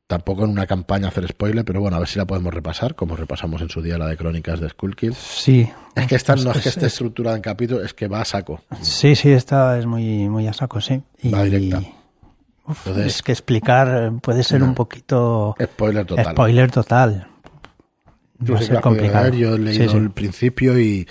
tampoco 0.06 0.44
en 0.44 0.50
una 0.50 0.66
campaña 0.66 1.08
hacer 1.08 1.26
spoiler, 1.28 1.64
pero 1.64 1.80
bueno, 1.80 1.96
a 1.96 2.00
ver 2.00 2.08
si 2.08 2.18
la 2.18 2.26
podemos 2.26 2.52
repasar, 2.52 2.94
como 2.96 3.16
repasamos 3.16 3.62
en 3.62 3.70
su 3.70 3.80
día 3.80 3.96
la 3.96 4.08
de 4.08 4.16
crónicas 4.16 4.60
de 4.60 4.68
Skullkill. 4.68 5.14
Sí. 5.14 5.70
Es 5.94 6.08
que 6.08 6.16
esta 6.16 6.34
no 6.34 6.50
es 6.50 6.54
que 6.60 6.68
Es- 6.70 6.76
esté 6.76 6.86
estructurada 6.86 7.36
en 7.36 7.42
capítulos, 7.42 7.84
es 7.84 7.94
que 7.94 8.08
va 8.08 8.20
a 8.20 8.24
saco. 8.24 8.64
Sí, 8.82 9.14
sí, 9.14 9.30
esta 9.30 9.78
es 9.78 9.86
muy, 9.86 10.28
muy 10.28 10.48
a 10.48 10.52
saco, 10.52 10.80
sí. 10.80 11.00
Y, 11.22 11.30
Va 11.30 11.44
directa. 11.44 11.80
Uf, 12.66 12.84
Entonces- 12.88 13.14
es 13.14 13.22
que 13.22 13.30
explicar 13.30 14.12
puede 14.20 14.42
ser 14.42 14.64
un 14.64 14.74
poquito 14.74 15.54
Spoiler 15.62 16.04
total. 16.04 16.32
spoiler 16.32 16.70
total. 16.72 17.28
Tú 18.44 18.52
Va 18.54 18.58
a 18.58 18.62
que 18.62 18.80
complicado. 18.80 19.28
yo 19.34 19.54
he 19.54 19.58
leído 19.58 19.84
Sí, 19.84 19.88
sí. 19.90 19.96
el 19.96 20.10
principio 20.10 20.78
y 20.78 21.06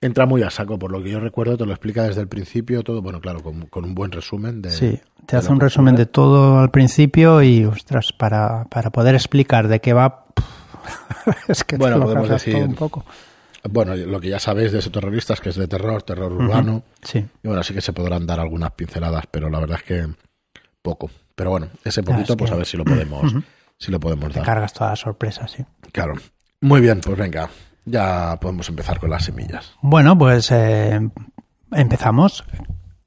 entra 0.00 0.26
muy 0.26 0.42
a 0.42 0.50
saco, 0.50 0.78
por 0.78 0.90
lo 0.92 1.02
que 1.02 1.10
yo 1.10 1.20
recuerdo, 1.20 1.56
te 1.56 1.66
lo 1.66 1.72
explica 1.72 2.04
desde 2.04 2.20
el 2.20 2.28
principio 2.28 2.82
todo, 2.82 3.02
bueno, 3.02 3.20
claro, 3.20 3.42
con, 3.42 3.66
con 3.66 3.84
un 3.84 3.94
buen 3.94 4.12
resumen 4.12 4.62
de... 4.62 4.70
Sí, 4.70 5.00
te 5.26 5.36
de 5.36 5.38
hace 5.40 5.50
un 5.52 5.60
resumen 5.60 5.96
de 5.96 6.06
todo 6.06 6.58
al 6.60 6.70
principio 6.70 7.42
y, 7.42 7.64
ostras, 7.64 8.12
para, 8.16 8.64
para 8.66 8.90
poder 8.90 9.14
explicar 9.14 9.68
de 9.68 9.80
qué 9.80 9.92
va, 9.92 10.26
es 11.48 11.64
que 11.64 11.76
te 11.76 11.78
Bueno, 11.78 11.96
lo 11.98 12.04
podemos 12.04 12.24
cargas 12.26 12.42
decir- 12.44 12.54
todo 12.54 12.66
un 12.68 12.74
poco. 12.74 13.04
Bueno, 13.68 13.96
lo 13.96 14.20
que 14.20 14.28
ya 14.28 14.38
sabéis 14.38 14.70
de 14.70 14.78
ese 14.78 14.90
terroristas, 14.90 15.40
que 15.40 15.48
es 15.48 15.56
de 15.56 15.66
terror, 15.66 16.00
terror 16.04 16.32
urbano, 16.32 16.84
Sí, 17.02 17.18
y 17.42 17.48
bueno, 17.48 17.64
sí 17.64 17.74
que 17.74 17.80
se 17.80 17.92
podrán 17.92 18.24
dar 18.24 18.38
algunas 18.38 18.70
pinceladas, 18.72 19.24
pero 19.28 19.50
la 19.50 19.58
verdad 19.58 19.78
es 19.78 19.82
que 19.82 20.06
poco. 20.82 21.10
Pero 21.34 21.50
bueno, 21.50 21.68
ese 21.84 22.04
poquito, 22.04 22.34
es 22.34 22.36
pues 22.38 22.50
que- 22.50 22.54
a 22.54 22.58
ver 22.58 22.66
si 22.66 22.76
lo 22.76 22.84
podemos, 22.84 23.32
si 23.76 23.90
lo 23.90 23.98
podemos 23.98 24.28
te 24.32 24.38
dar. 24.38 24.46
cargas 24.46 24.72
todas 24.72 24.92
las 24.92 25.00
sorpresas, 25.00 25.50
sí. 25.50 25.64
Claro. 25.90 26.14
Muy 26.60 26.80
bien, 26.80 27.00
pues 27.00 27.16
venga, 27.16 27.48
ya 27.84 28.38
podemos 28.40 28.68
empezar 28.68 28.98
con 28.98 29.10
las 29.10 29.24
semillas. 29.24 29.74
Bueno, 29.82 30.16
pues 30.18 30.50
eh, 30.50 31.00
empezamos. 31.72 32.44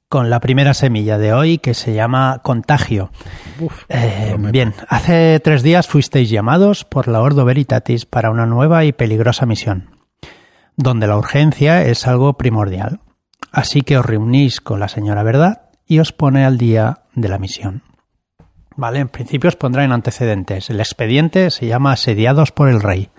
con 0.07 0.29
la 0.31 0.39
primera 0.39 0.73
semilla 0.73 1.19
de 1.19 1.33
hoy 1.33 1.59
que 1.59 1.75
se 1.75 1.93
llama 1.93 2.39
contagio. 2.43 3.11
Uf, 3.59 3.83
Eh, 3.89 4.35
bien, 4.51 4.73
hace 4.87 5.39
tres 5.39 5.61
días 5.61 5.87
fuisteis 5.87 6.29
llamados 6.31 6.83
por 6.83 7.07
la 7.07 7.21
Ordo 7.21 7.45
Veritatis 7.45 8.05
para 8.07 8.31
una 8.31 8.47
nueva 8.47 8.85
y 8.85 8.91
peligrosa 8.91 9.45
misión, 9.45 9.97
donde 10.75 11.05
la 11.05 11.15
urgencia 11.17 11.83
es 11.83 12.07
algo 12.07 12.33
primordial. 12.37 13.01
Así 13.51 13.81
que 13.81 13.97
os 13.99 14.05
reunís 14.05 14.61
con 14.61 14.79
la 14.79 14.87
señora 14.87 15.21
Verdad 15.23 15.69
y 15.85 15.99
os 15.99 16.11
pone 16.11 16.43
al 16.43 16.57
día 16.57 17.03
de 17.13 17.29
la 17.29 17.37
misión. 17.37 17.83
Vale, 18.75 18.99
en 18.99 19.09
principio 19.09 19.47
os 19.49 19.57
pondrá 19.57 19.83
en 19.83 19.91
antecedentes. 19.91 20.69
El 20.71 20.79
expediente 20.79 21.51
se 21.51 21.67
llama 21.67 21.91
Asediados 21.91 22.51
por 22.51 22.67
el 22.69 22.81
Rey. 22.81 23.09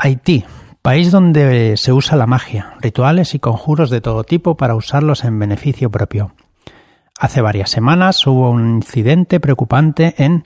Haití, 0.00 0.44
país 0.80 1.10
donde 1.10 1.76
se 1.76 1.92
usa 1.92 2.16
la 2.16 2.28
magia, 2.28 2.74
rituales 2.80 3.34
y 3.34 3.40
conjuros 3.40 3.90
de 3.90 4.00
todo 4.00 4.22
tipo 4.22 4.56
para 4.56 4.76
usarlos 4.76 5.24
en 5.24 5.36
beneficio 5.38 5.90
propio. 5.90 6.32
Hace 7.18 7.40
varias 7.40 7.70
semanas 7.70 8.24
hubo 8.24 8.50
un 8.50 8.76
incidente 8.76 9.40
preocupante 9.40 10.14
en 10.18 10.44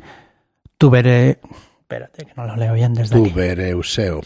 Tubere... 0.79 1.39
Espérate, 1.81 2.25
que 2.25 2.33
no 2.35 2.47
lo 2.47 2.57
leo 2.57 2.73
bien 2.73 2.95
desde 2.95 3.21
aquí. 3.21 3.29
Tubereuseo. 3.29 4.23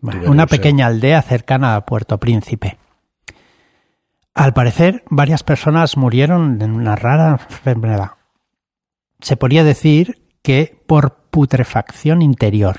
Bueno, 0.00 0.20
Tubereuseo. 0.20 0.32
una 0.32 0.46
pequeña 0.46 0.86
aldea 0.86 1.20
cercana 1.20 1.76
a 1.76 1.84
Puerto 1.84 2.16
Príncipe. 2.16 2.78
Al 4.34 4.54
parecer, 4.54 5.04
varias 5.10 5.42
personas 5.42 5.98
murieron 5.98 6.58
de 6.58 6.64
una 6.64 6.96
rara 6.96 7.32
enfermedad. 7.50 8.12
Se 9.20 9.36
podría 9.36 9.62
decir 9.62 10.22
que 10.40 10.82
por 10.86 11.16
putrefacción 11.30 12.22
interior 12.22 12.78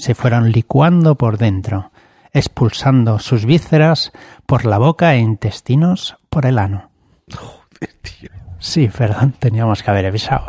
se 0.00 0.14
fueron 0.14 0.50
licuando 0.50 1.16
por 1.16 1.36
dentro, 1.36 1.92
expulsando 2.32 3.18
sus 3.18 3.44
vísceras 3.44 4.12
por 4.46 4.64
la 4.64 4.78
boca 4.78 5.14
e 5.14 5.18
intestinos 5.18 6.16
por 6.30 6.46
el 6.46 6.58
ano. 6.58 6.90
Tío. 7.28 8.30
Sí, 8.58 8.88
perdón, 8.88 9.34
teníamos 9.38 9.82
que 9.82 9.90
haber 9.90 10.06
avisado. 10.06 10.46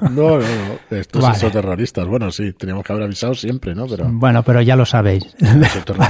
No, 0.00 0.10
no, 0.10 0.38
no. 0.40 0.96
Estos 0.98 1.22
Vale. 1.22 1.38
son 1.38 1.52
terroristas. 1.52 2.06
Bueno, 2.06 2.30
sí, 2.32 2.52
teníamos 2.54 2.84
que 2.84 2.92
haber 2.92 3.04
avisado 3.04 3.34
siempre, 3.34 3.74
¿no? 3.74 3.86
Pero. 3.86 4.06
Bueno, 4.08 4.42
pero 4.42 4.60
ya 4.60 4.74
lo 4.74 4.84
sabéis. 4.84 5.24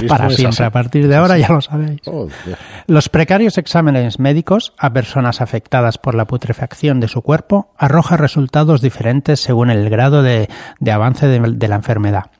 Para 0.07 0.29
siempre, 0.29 0.47
así. 0.49 0.63
a 0.63 0.71
partir 0.71 1.07
de 1.07 1.15
ahora 1.15 1.37
ya 1.37 1.49
lo 1.49 1.61
sabéis. 1.61 2.01
Joder. 2.03 2.57
Los 2.87 3.09
precarios 3.09 3.57
exámenes 3.57 4.19
médicos 4.19 4.73
a 4.79 4.91
personas 4.91 5.41
afectadas 5.41 5.99
por 5.99 6.15
la 6.15 6.25
putrefacción 6.25 6.99
de 7.01 7.07
su 7.07 7.21
cuerpo 7.21 7.71
arrojan 7.77 8.17
resultados 8.17 8.81
diferentes 8.81 9.39
según 9.39 9.69
el 9.69 9.89
grado 9.89 10.23
de, 10.23 10.49
de 10.79 10.91
avance 10.91 11.27
de, 11.27 11.39
de 11.39 11.67
la 11.67 11.75
enfermedad. 11.75 12.31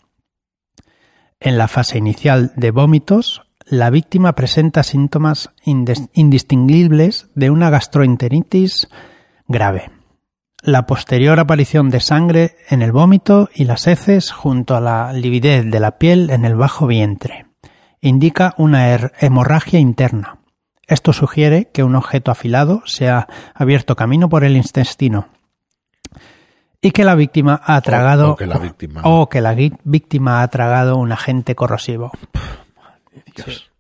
En 1.43 1.57
la 1.57 1.67
fase 1.67 1.97
inicial 1.97 2.53
de 2.55 2.71
vómitos, 2.71 3.41
la 3.65 3.89
víctima 3.89 4.31
presenta 4.31 4.81
síntomas 4.81 5.49
indistinguibles 5.65 7.27
de 7.35 7.49
una 7.49 7.69
gastroenteritis 7.69 8.87
grave. 9.49 9.91
La 10.61 10.85
posterior 10.85 11.41
aparición 11.41 11.89
de 11.89 11.99
sangre 11.99 12.55
en 12.69 12.81
el 12.81 12.93
vómito 12.93 13.49
y 13.53 13.65
las 13.65 13.87
heces 13.87 14.31
junto 14.31 14.77
a 14.77 14.79
la 14.79 15.11
lividez 15.11 15.69
de 15.69 15.81
la 15.81 15.97
piel 15.97 16.29
en 16.29 16.45
el 16.45 16.55
bajo 16.55 16.87
vientre 16.87 17.47
indica 17.99 18.53
una 18.57 18.95
hemorragia 19.19 19.79
interna. 19.79 20.39
Esto 20.87 21.11
sugiere 21.11 21.69
que 21.73 21.83
un 21.83 21.97
objeto 21.97 22.31
afilado 22.31 22.83
se 22.85 23.09
ha 23.09 23.27
abierto 23.53 23.97
camino 23.97 24.29
por 24.29 24.45
el 24.45 24.55
intestino 24.55 25.27
y 26.83 26.91
que 26.91 27.03
la 27.03 27.15
víctima 27.15 27.59
ha 27.65 27.81
tragado 27.81 28.31
o 28.31 28.35
que 28.35 28.45
la 28.45 28.59
víctima- 28.59 29.01
o 29.05 29.27
que 29.29 29.41
la 29.41 29.55
gui- 29.55 29.77
víctima 29.83 30.41
ha 30.43 30.47
tragado 30.49 30.97
un 30.97 31.11
agente 31.11 31.55
corrosivo. 31.55 32.11
Dios. 33.35 33.71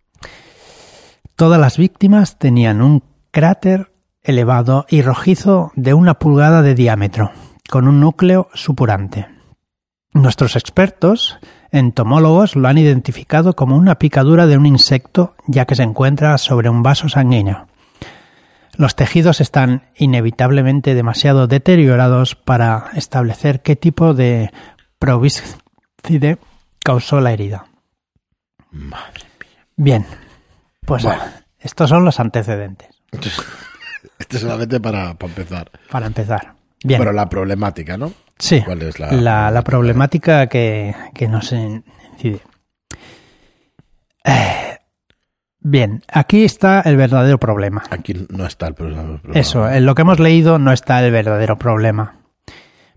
Todas 1.35 1.59
las 1.59 1.77
víctimas 1.77 2.37
tenían 2.39 2.81
un 2.81 3.03
cráter 3.31 3.91
elevado 4.23 4.85
y 4.89 5.01
rojizo 5.01 5.71
de 5.75 5.93
una 5.93 6.13
pulgada 6.15 6.61
de 6.61 6.75
diámetro, 6.75 7.31
con 7.69 7.87
un 7.87 7.99
núcleo 7.99 8.47
supurante. 8.53 9.27
Nuestros 10.13 10.55
expertos 10.55 11.39
entomólogos 11.71 12.55
lo 12.55 12.67
han 12.67 12.77
identificado 12.77 13.53
como 13.55 13.75
una 13.75 13.95
picadura 13.95 14.45
de 14.45 14.57
un 14.57 14.65
insecto, 14.67 15.35
ya 15.47 15.65
que 15.65 15.75
se 15.75 15.83
encuentra 15.83 16.37
sobre 16.37 16.69
un 16.69 16.83
vaso 16.83 17.09
sanguíneo. 17.09 17.67
Los 18.75 18.95
tejidos 18.95 19.39
están 19.41 19.83
inevitablemente 19.95 20.95
demasiado 20.95 21.47
deteriorados 21.47 22.35
para 22.35 22.89
establecer 22.95 23.61
qué 23.61 23.75
tipo 23.75 24.13
de 24.13 24.51
probiscide 24.99 26.37
causó 26.83 27.21
la 27.21 27.31
herida. 27.33 27.65
Madre 28.71 29.25
Bien, 29.75 30.05
pues 30.85 31.03
Bueno. 31.03 31.21
estos 31.59 31.89
son 31.89 32.03
los 32.05 32.19
antecedentes, 32.19 32.89
Este 34.19 34.37
es 34.37 34.41
solamente 34.43 34.79
para, 34.79 35.13
para 35.15 35.29
empezar. 35.33 35.71
para 35.91 36.05
empezar. 36.07 36.53
Bien, 36.83 36.99
Pero 36.99 37.11
la 37.13 37.29
problemática, 37.29 37.97
¿no? 37.97 38.11
sí, 38.39 38.61
¿Cuál 38.63 38.81
es 38.83 38.99
la, 38.99 39.11
la, 39.11 39.51
la 39.51 39.61
problemática 39.63 40.47
que, 40.47 40.95
que 41.13 41.27
nos 41.27 41.51
incide. 41.51 42.41
Eh, 44.25 44.72
bien, 45.63 46.03
aquí 46.07 46.43
está 46.43 46.81
el 46.81 46.97
verdadero 46.97 47.39
problema. 47.39 47.83
Aquí 47.89 48.13
no 48.29 48.45
está 48.45 48.67
el 48.67 48.73
problema. 48.75 49.19
Eso, 49.33 49.67
en 49.69 49.85
lo 49.85 49.95
que 49.95 50.01
hemos 50.03 50.19
leído 50.19 50.59
no 50.59 50.71
está 50.71 51.03
el 51.03 51.11
verdadero 51.11 51.57
problema. 51.57 52.17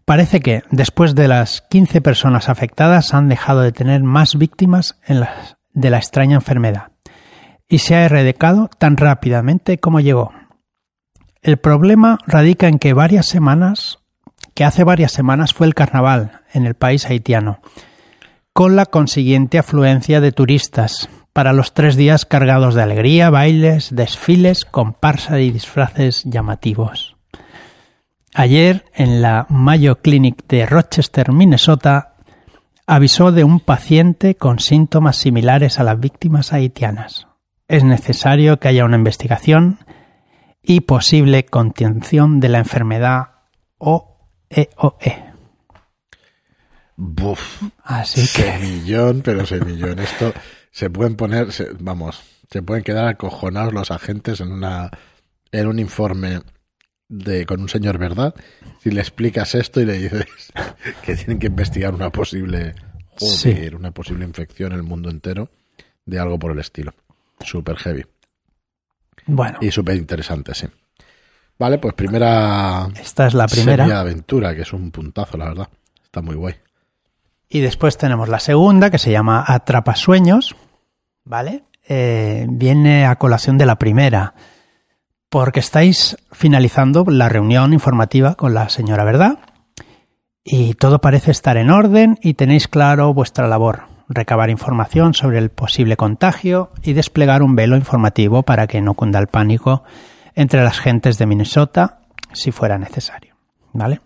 Parece 0.04 0.40
que, 0.40 0.62
después 0.70 1.14
de 1.14 1.26
las 1.28 1.62
15 1.62 2.00
personas 2.00 2.48
afectadas, 2.48 3.12
han 3.14 3.28
dejado 3.28 3.62
de 3.62 3.72
tener 3.72 4.02
más 4.02 4.36
víctimas 4.36 4.98
en 5.06 5.20
las- 5.20 5.56
de 5.72 5.90
la 5.90 5.96
extraña 5.98 6.36
enfermedad 6.36 6.92
y 7.68 7.78
se 7.78 7.96
ha 7.96 8.04
erradicado 8.04 8.70
tan 8.78 8.96
rápidamente 8.96 9.78
como 9.78 9.98
llegó. 10.00 10.32
El 11.42 11.56
problema 11.56 12.18
radica 12.26 12.68
en 12.68 12.78
que 12.78 12.92
varias 12.92 13.26
semanas, 13.26 13.98
que 14.54 14.64
hace 14.64 14.84
varias 14.84 15.12
semanas 15.12 15.52
fue 15.54 15.66
el 15.66 15.74
carnaval 15.74 16.42
en 16.52 16.66
el 16.66 16.74
país 16.74 17.04
haitiano, 17.06 17.60
con 18.52 18.76
la 18.76 18.86
consiguiente 18.86 19.58
afluencia 19.58 20.20
de 20.20 20.32
turistas 20.32 21.08
para 21.36 21.52
los 21.52 21.74
tres 21.74 21.96
días 21.96 22.24
cargados 22.24 22.74
de 22.74 22.82
alegría, 22.82 23.28
bailes, 23.28 23.94
desfiles, 23.94 24.64
comparsa 24.64 25.38
y 25.38 25.50
disfraces 25.50 26.24
llamativos. 26.24 27.18
Ayer, 28.32 28.86
en 28.94 29.20
la 29.20 29.44
Mayo 29.50 29.96
Clinic 29.96 30.46
de 30.48 30.64
Rochester, 30.64 31.32
Minnesota, 31.32 32.14
avisó 32.86 33.32
de 33.32 33.44
un 33.44 33.60
paciente 33.60 34.36
con 34.36 34.60
síntomas 34.60 35.16
similares 35.16 35.78
a 35.78 35.84
las 35.84 36.00
víctimas 36.00 36.54
haitianas. 36.54 37.26
Es 37.68 37.84
necesario 37.84 38.58
que 38.58 38.68
haya 38.68 38.86
una 38.86 38.96
investigación 38.96 39.80
y 40.62 40.80
posible 40.80 41.44
contención 41.44 42.40
de 42.40 42.48
la 42.48 42.58
enfermedad 42.60 43.24
OEOE. 43.76 45.22
Buf. 46.96 47.62
Así 47.84 48.22
que, 48.22 48.52
Semillón, 48.52 49.20
pero 49.22 49.44
semillón. 49.44 49.98
Esto 49.98 50.32
se 50.76 50.90
pueden 50.90 51.16
poner, 51.16 51.52
se- 51.52 51.70
vamos, 51.80 52.20
se 52.50 52.60
pueden 52.62 52.84
quedar 52.84 53.08
acojonados 53.08 53.72
los 53.72 53.90
agentes 53.90 54.40
en 54.42 54.52
una 54.52 54.90
en 55.50 55.66
un 55.68 55.78
informe 55.78 56.42
de 57.08 57.46
con 57.46 57.60
un 57.62 57.68
señor 57.70 57.96
verdad 57.96 58.34
si 58.82 58.90
le 58.90 59.00
explicas 59.00 59.54
esto 59.54 59.80
y 59.80 59.86
le 59.86 59.94
dices 59.94 60.26
que 61.02 61.14
tienen 61.16 61.38
que 61.38 61.46
investigar 61.46 61.94
una 61.94 62.10
posible 62.10 62.74
joder, 63.18 63.74
una 63.76 63.90
posible 63.92 64.26
infección 64.26 64.72
en 64.72 64.78
el 64.78 64.82
mundo 64.84 65.08
entero 65.08 65.48
de 66.04 66.18
algo 66.18 66.38
por 66.38 66.52
el 66.52 66.58
estilo. 66.58 66.92
Super 67.40 67.76
heavy 67.76 68.04
bueno, 69.26 69.58
y 69.62 69.70
súper 69.70 69.96
interesante, 69.96 70.54
sí. 70.54 70.66
Vale, 71.58 71.78
pues 71.78 71.94
primera 71.94 72.86
esta 73.00 73.26
es 73.26 73.32
la 73.34 73.48
primera. 73.48 73.98
aventura, 74.00 74.54
que 74.54 74.60
es 74.62 74.72
un 74.74 74.90
puntazo, 74.90 75.38
la 75.38 75.46
verdad. 75.46 75.68
Está 76.04 76.20
muy 76.20 76.34
guay. 76.36 76.54
Y 77.48 77.60
después 77.60 77.96
tenemos 77.96 78.28
la 78.28 78.40
segunda, 78.40 78.90
que 78.90 78.98
se 78.98 79.10
llama 79.10 79.42
Atrapasueños, 79.46 80.54
¿vale? 81.26 81.64
Eh, 81.86 82.46
viene 82.48 83.04
a 83.04 83.16
colación 83.16 83.58
de 83.58 83.66
la 83.66 83.76
primera, 83.76 84.34
porque 85.28 85.60
estáis 85.60 86.16
finalizando 86.32 87.04
la 87.04 87.28
reunión 87.28 87.74
informativa 87.74 88.36
con 88.36 88.54
la 88.54 88.70
señora 88.70 89.04
Verdad 89.04 89.38
y 90.42 90.74
todo 90.74 91.00
parece 91.00 91.32
estar 91.32 91.56
en 91.56 91.70
orden 91.70 92.18
y 92.22 92.34
tenéis 92.34 92.68
claro 92.68 93.12
vuestra 93.12 93.48
labor, 93.48 93.82
recabar 94.08 94.48
información 94.48 95.12
sobre 95.12 95.38
el 95.38 95.50
posible 95.50 95.96
contagio 95.96 96.70
y 96.82 96.92
desplegar 96.92 97.42
un 97.42 97.56
velo 97.56 97.76
informativo 97.76 98.44
para 98.44 98.68
que 98.68 98.80
no 98.80 98.94
cunda 98.94 99.18
el 99.18 99.26
pánico 99.26 99.82
entre 100.34 100.62
las 100.62 100.78
gentes 100.78 101.18
de 101.18 101.26
Minnesota 101.26 102.02
si 102.32 102.52
fuera 102.52 102.78
necesario, 102.78 103.34
¿vale? 103.72 104.00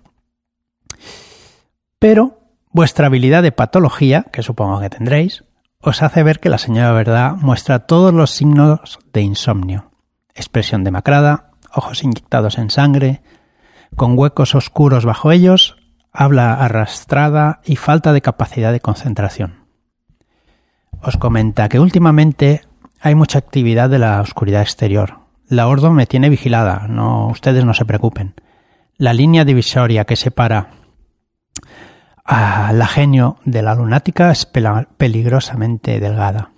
Pero 1.99 2.39
vuestra 2.71 3.09
habilidad 3.09 3.43
de 3.43 3.53
patología, 3.53 4.27
que 4.33 4.43
supongo 4.43 4.81
que 4.81 4.89
tendréis, 4.89 5.45
os 5.81 6.03
hace 6.03 6.23
ver 6.23 6.41
que 6.41 6.51
la 6.51 6.59
señora 6.59 6.93
Verdad 6.93 7.37
muestra 7.37 7.81
todos 7.81 8.13
los 8.13 8.31
signos 8.31 8.99
de 9.13 9.23
insomnio. 9.23 9.91
Expresión 10.35 10.85
demacrada, 10.85 11.53
ojos 11.75 12.05
inyectados 12.05 12.59
en 12.59 12.71
sangre, 12.71 13.23
con 13.97 14.19
huecos 14.19 14.55
oscuros 14.55 15.05
bajo 15.05 15.33
ellos, 15.33 15.77
habla 16.13 16.55
arrastrada 16.55 17.61
y 17.65 17.77
falta 17.77 18.13
de 18.13 18.21
capacidad 18.21 18.73
de 18.73 18.81
concentración. 18.81 19.65
Os 21.03 21.17
comenta 21.17 21.69
que 21.69 21.81
últimamente 21.81 22.63
hay 23.01 23.15
mucha 23.15 23.39
actividad 23.39 23.89
de 23.89 23.99
la 23.99 24.21
oscuridad 24.21 24.63
exterior. 24.63 25.21
La 25.49 25.67
Ordo 25.67 25.91
me 25.91 26.07
tiene 26.07 26.29
vigilada, 26.29 26.87
no, 26.89 27.29
ustedes 27.29 27.65
no 27.65 27.73
se 27.73 27.87
preocupen. 27.87 28.35
La 28.99 29.15
línea 29.15 29.47
divisoria 29.47 30.05
que 30.05 30.17
separa 30.17 30.71
a 32.33 32.73
la 32.73 32.87
genio 32.87 33.39
de 33.45 33.61
la 33.61 33.75
lunática 33.75 34.31
es 34.31 34.47
peligrosamente 34.47 35.99
delgada. 35.99 36.53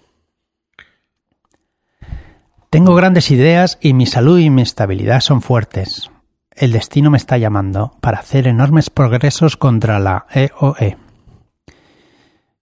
Tengo 2.69 2.95
grandes 2.95 3.31
ideas 3.31 3.79
y 3.81 3.95
mi 3.95 4.05
salud 4.05 4.38
y 4.38 4.50
mi 4.50 4.61
estabilidad 4.61 5.21
son 5.21 5.41
fuertes. 5.41 6.11
El 6.55 6.73
destino 6.73 7.11
me 7.11 7.17
está 7.17 7.38
llamando 7.38 7.97
para 8.02 8.19
hacer 8.19 8.49
enormes 8.49 8.91
progresos 8.91 9.57
contra 9.57 9.99
la 9.99 10.26
EOE. 10.35 10.99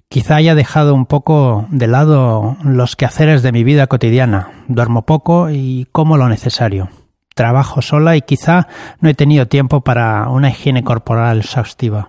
Quizá 0.08 0.36
haya 0.36 0.54
dejado 0.54 0.94
un 0.94 1.06
poco 1.06 1.66
de 1.70 1.88
lado 1.88 2.56
los 2.62 2.94
quehaceres 2.94 3.42
de 3.42 3.50
mi 3.50 3.64
vida 3.64 3.88
cotidiana. 3.88 4.50
Duermo 4.68 5.02
poco 5.02 5.50
y 5.50 5.88
como 5.90 6.16
lo 6.16 6.28
necesario. 6.28 6.90
Trabajo 7.34 7.82
sola 7.82 8.14
y 8.14 8.22
quizá 8.22 8.68
no 9.00 9.08
he 9.08 9.14
tenido 9.14 9.48
tiempo 9.48 9.80
para 9.80 10.28
una 10.28 10.50
higiene 10.50 10.84
corporal 10.84 11.40
exhaustiva. 11.40 12.08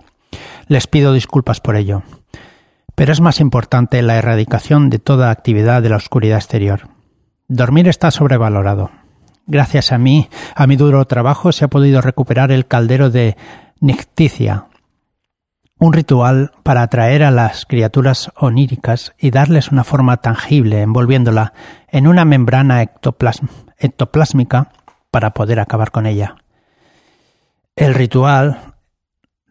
Les 0.68 0.86
pido 0.86 1.12
disculpas 1.12 1.60
por 1.60 1.76
ello. 1.76 2.02
Pero 2.94 3.12
es 3.12 3.20
más 3.20 3.40
importante 3.40 4.02
la 4.02 4.16
erradicación 4.16 4.90
de 4.90 4.98
toda 4.98 5.30
actividad 5.30 5.82
de 5.82 5.88
la 5.88 5.96
oscuridad 5.96 6.38
exterior. 6.38 6.88
Dormir 7.48 7.88
está 7.88 8.10
sobrevalorado. 8.10 8.90
Gracias 9.46 9.92
a 9.92 9.98
mí, 9.98 10.28
a 10.54 10.66
mi 10.66 10.76
duro 10.76 11.04
trabajo, 11.06 11.52
se 11.52 11.64
ha 11.64 11.68
podido 11.68 12.00
recuperar 12.00 12.52
el 12.52 12.66
caldero 12.66 13.10
de 13.10 13.36
Nicticia, 13.80 14.66
un 15.78 15.92
ritual 15.92 16.52
para 16.62 16.82
atraer 16.82 17.24
a 17.24 17.32
las 17.32 17.66
criaturas 17.66 18.30
oníricas 18.36 19.14
y 19.18 19.32
darles 19.32 19.72
una 19.72 19.82
forma 19.82 20.18
tangible, 20.18 20.80
envolviéndola 20.80 21.54
en 21.88 22.06
una 22.06 22.24
membrana 22.24 22.82
ectoplásmica 22.82 24.68
para 25.10 25.34
poder 25.34 25.58
acabar 25.58 25.90
con 25.90 26.06
ella. 26.06 26.36
El 27.74 27.94
ritual 27.94 28.71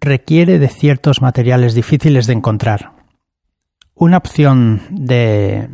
requiere 0.02 0.58
de 0.58 0.68
ciertos 0.68 1.22
materiales 1.22 1.76
difíciles 1.76 2.26
de 2.26 2.34
encontrar. 2.34 2.94
Una 3.94 4.18
opción 4.18 4.82
de 4.90 5.70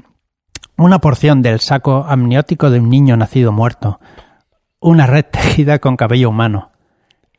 una 0.75 0.99
porción 0.99 1.41
del 1.41 1.61
saco 1.61 2.05
amniótico 2.07 2.69
de 2.69 2.79
un 2.79 2.89
niño 2.89 3.15
nacido 3.15 3.51
muerto, 3.51 3.99
una 4.79 5.07
red 5.07 5.25
tejida 5.31 5.79
con 5.79 5.95
cabello 5.95 6.29
humano, 6.29 6.71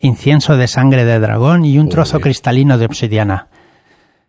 incienso 0.00 0.56
de 0.56 0.66
sangre 0.66 1.04
de 1.04 1.20
dragón 1.20 1.64
y 1.64 1.78
un 1.78 1.90
trozo 1.90 2.20
cristalino 2.20 2.78
de 2.78 2.86
obsidiana. 2.86 3.48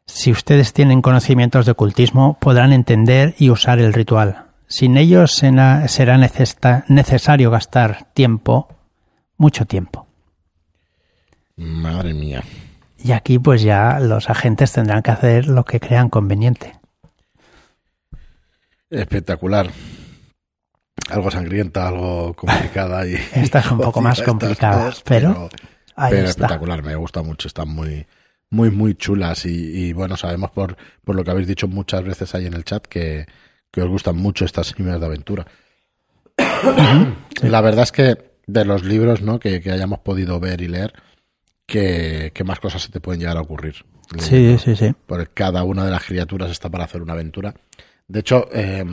Si 0.06 0.32
ustedes 0.32 0.74
tienen 0.74 1.01
conocimientos 1.01 1.66
de 1.66 1.72
ocultismo, 1.72 2.38
podrán 2.42 2.74
entender 2.74 3.36
y 3.38 3.51
usar 3.51 3.80
el 3.80 3.94
ritual. 3.94 4.48
Sin 4.68 4.98
ellos 4.98 5.32
será 5.32 6.18
necesario 6.88 7.51
gastar 7.51 8.08
tiempo, 8.13 8.68
mucho 9.38 9.66
tiempo. 9.66 10.09
Madre 11.60 12.13
mía. 12.13 12.44
Y 12.98 13.12
aquí 13.12 13.39
pues 13.39 13.62
ya 13.62 14.00
los 14.00 14.30
agentes 14.30 14.74
tendrán 14.74 15.04
que 15.04 15.12
hacer 15.12 15.48
lo 15.48 15.63
que 15.66 15.80
crean 15.80 16.10
conveniente. 16.10 16.80
Espectacular 18.89 19.70
algo 21.10 21.32
sangrienta, 21.32 21.88
algo 21.88 22.34
complicada. 22.34 23.08
Y, 23.08 23.16
Esta 23.36 23.60
es 23.60 23.72
un 23.72 23.80
poco 23.80 24.01
más 24.01 24.22
complicada, 24.22 24.94
pero, 25.04 25.50
espectacular, 26.12 26.84
me 26.84 26.96
gusta 26.96 27.22
mucho, 27.22 27.48
están 27.48 27.70
muy, 27.70 28.06
muy, 28.50 28.72
muy 28.72 28.96
chulas 28.96 29.46
y, 29.46 29.94
bueno, 29.94 30.18
sabemos 30.18 30.51
por, 30.51 30.78
por 31.04 31.16
lo 31.16 31.24
que 31.24 31.32
habéis 31.32 31.48
dicho 31.48 31.68
muchas 31.68 32.04
veces 32.04 32.34
ahí 32.36 32.46
en 32.46 32.54
el 32.54 32.63
chat 32.63 32.86
que, 32.86 33.25
os 33.78 33.88
gustan 33.88 34.18
mucho 34.18 34.46
estas 34.46 34.68
semillas 34.68 35.00
de 35.00 35.06
aventura. 35.06 35.46
La 37.44 37.62
verdad 37.62 37.84
es 37.84 37.92
que 37.92 38.18
de 38.46 38.66
los 38.66 38.84
libros 38.84 39.22
¿no? 39.22 39.39
que, 39.39 39.62
hayamos 39.72 40.00
podido 40.00 40.39
ver 40.39 40.62
y 40.62 40.68
leer, 40.68 40.94
que, 41.70 42.44
más 42.46 42.60
cosas 42.60 42.82
se 42.82 42.90
te 42.90 43.00
pueden 43.00 43.22
llegar 43.22 43.38
a 43.38 43.42
ocurrir. 43.42 43.86
Sí, 44.18 44.58
sí, 44.58 44.76
sí. 44.76 44.94
Porque 45.05 45.32
cada 45.34 45.64
una 45.64 45.86
de 45.86 45.92
las 45.92 46.03
criaturas 46.03 46.51
está 46.51 46.70
para 46.70 46.86
hacer 46.86 47.01
una 47.01 47.14
aventura. 47.14 47.53
De 48.08 48.20
hecho, 48.20 48.48
eh, 48.51 48.84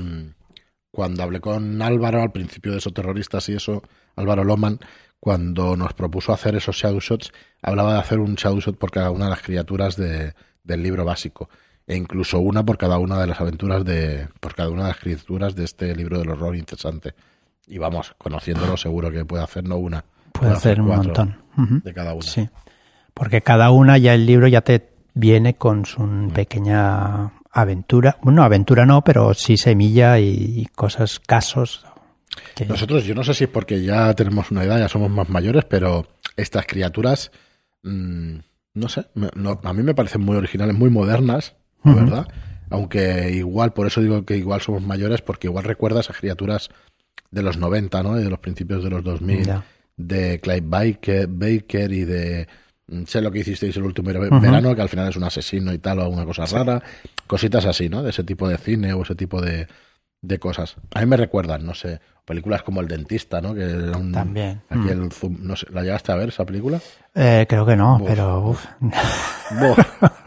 cuando 0.90 1.22
hablé 1.22 1.40
con 1.40 1.80
Álvaro 1.82 2.22
al 2.22 2.32
principio 2.32 2.72
de 2.72 2.78
esos 2.78 2.92
terroristas 2.92 3.48
y 3.48 3.54
eso, 3.54 3.82
Álvaro 4.14 4.44
Loman, 4.44 4.78
cuando 5.18 5.76
nos 5.76 5.94
propuso 5.94 6.32
hacer 6.32 6.54
esos 6.54 6.76
shadow 6.76 7.00
shots, 7.00 7.32
hablaba 7.62 7.94
de 7.94 8.00
hacer 8.00 8.18
un 8.18 8.34
shadow 8.34 8.60
shot 8.60 8.76
por 8.76 8.90
cada 8.90 9.10
una 9.10 9.24
de 9.24 9.30
las 9.30 9.42
criaturas 9.42 9.96
de, 9.96 10.34
del 10.62 10.82
libro 10.82 11.04
básico 11.04 11.48
e 11.86 11.96
incluso 11.96 12.40
una 12.40 12.64
por 12.64 12.78
cada 12.78 12.98
una 12.98 13.18
de 13.18 13.26
las 13.26 13.40
aventuras 13.40 13.84
de 13.84 14.28
por 14.40 14.54
cada 14.54 14.70
una 14.70 14.82
de 14.82 14.88
las 14.88 14.98
criaturas 14.98 15.54
de 15.54 15.64
este 15.64 15.94
libro 15.94 16.18
del 16.18 16.30
horror 16.30 16.56
incesante. 16.56 17.14
Y 17.66 17.78
vamos, 17.78 18.14
conociéndolo 18.18 18.76
seguro 18.76 19.10
que 19.10 19.24
puede 19.24 19.42
hacer 19.42 19.64
no 19.64 19.76
una, 19.76 20.04
puede, 20.38 20.52
hacer, 20.52 20.80
un 20.80 20.88
montón 20.88 21.36
de 21.56 21.94
cada 21.94 22.14
una. 22.14 22.22
Sí. 22.22 22.48
Porque 23.14 23.40
cada 23.40 23.70
una 23.70 23.98
ya 23.98 24.14
el 24.14 24.26
libro 24.26 24.46
ya 24.46 24.60
te 24.60 24.90
viene 25.14 25.54
con 25.54 25.86
su 25.86 26.30
pequeña 26.34 27.32
aventura, 27.50 28.18
bueno, 28.22 28.42
aventura 28.42 28.84
no, 28.84 29.02
pero 29.02 29.32
sí 29.32 29.56
semilla 29.56 30.18
y 30.18 30.66
cosas, 30.74 31.18
casos. 31.20 31.86
Nosotros, 32.68 33.04
yo 33.04 33.14
no 33.14 33.24
sé 33.24 33.34
si 33.34 33.44
es 33.44 33.50
porque 33.50 33.82
ya 33.82 34.12
tenemos 34.14 34.50
una 34.50 34.64
edad, 34.64 34.78
ya 34.78 34.88
somos 34.88 35.10
más 35.10 35.28
mayores, 35.28 35.64
pero 35.64 36.06
estas 36.36 36.66
criaturas, 36.66 37.30
mm, 37.82 38.36
no 38.74 38.88
sé, 38.88 39.06
a 39.62 39.72
mí 39.72 39.82
me 39.82 39.94
parecen 39.94 40.22
muy 40.22 40.36
originales, 40.36 40.74
muy 40.76 40.90
modernas, 40.90 41.54
¿verdad? 41.82 42.26
Aunque 42.68 43.30
igual, 43.32 43.72
por 43.72 43.86
eso 43.86 44.00
digo 44.00 44.24
que 44.24 44.36
igual 44.36 44.60
somos 44.60 44.82
mayores, 44.82 45.22
porque 45.22 45.46
igual 45.46 45.64
recuerdas 45.64 46.10
a 46.10 46.14
criaturas 46.14 46.70
de 47.30 47.42
los 47.42 47.58
90, 47.58 48.02
¿no? 48.02 48.18
Y 48.18 48.24
de 48.24 48.30
los 48.30 48.40
principios 48.40 48.82
de 48.82 48.90
los 48.90 49.04
2000, 49.04 49.52
de 49.96 50.40
Clive 50.40 50.66
Baker, 50.66 51.26
Baker 51.28 51.92
y 51.92 52.04
de 52.04 52.46
Mm, 52.88 53.04
sé 53.04 53.20
lo 53.20 53.32
que 53.32 53.40
hicisteis 53.40 53.76
el 53.76 53.82
último 53.82 54.10
verano, 54.10 54.74
que 54.74 54.82
al 54.82 54.88
final 54.88 55.08
es 55.08 55.16
un 55.16 55.24
asesino 55.24 55.72
y 55.72 55.78
tal, 55.78 55.98
o 55.98 56.02
alguna 56.02 56.24
cosa 56.24 56.46
rara, 56.46 56.82
cositas 57.26 57.64
así, 57.64 57.88
¿no? 57.88 58.02
De 58.02 58.10
ese 58.10 58.22
tipo 58.22 58.48
de 58.48 58.58
cine 58.58 58.92
o 58.92 59.02
ese 59.02 59.16
tipo 59.16 59.40
de, 59.40 59.66
de 60.22 60.38
cosas. 60.38 60.76
A 60.94 61.00
mí 61.00 61.06
me 61.06 61.16
recuerdan, 61.16 61.66
no 61.66 61.74
sé, 61.74 62.00
películas 62.24 62.62
como 62.62 62.80
El 62.80 62.86
Dentista, 62.86 63.40
¿no? 63.40 63.54
Que 63.54 63.62
era 63.62 63.98
un, 63.98 64.12
También. 64.12 64.62
Aquí 64.70 64.88
el 64.88 65.08
no 65.40 65.56
sé, 65.56 65.66
¿La 65.72 65.82
llegaste 65.82 66.12
a 66.12 66.16
ver 66.16 66.28
esa 66.28 66.46
película? 66.46 66.80
Eh, 67.14 67.46
creo 67.48 67.66
que 67.66 67.74
no, 67.74 68.00
pero... 68.06 68.40
Uf. 68.50 68.64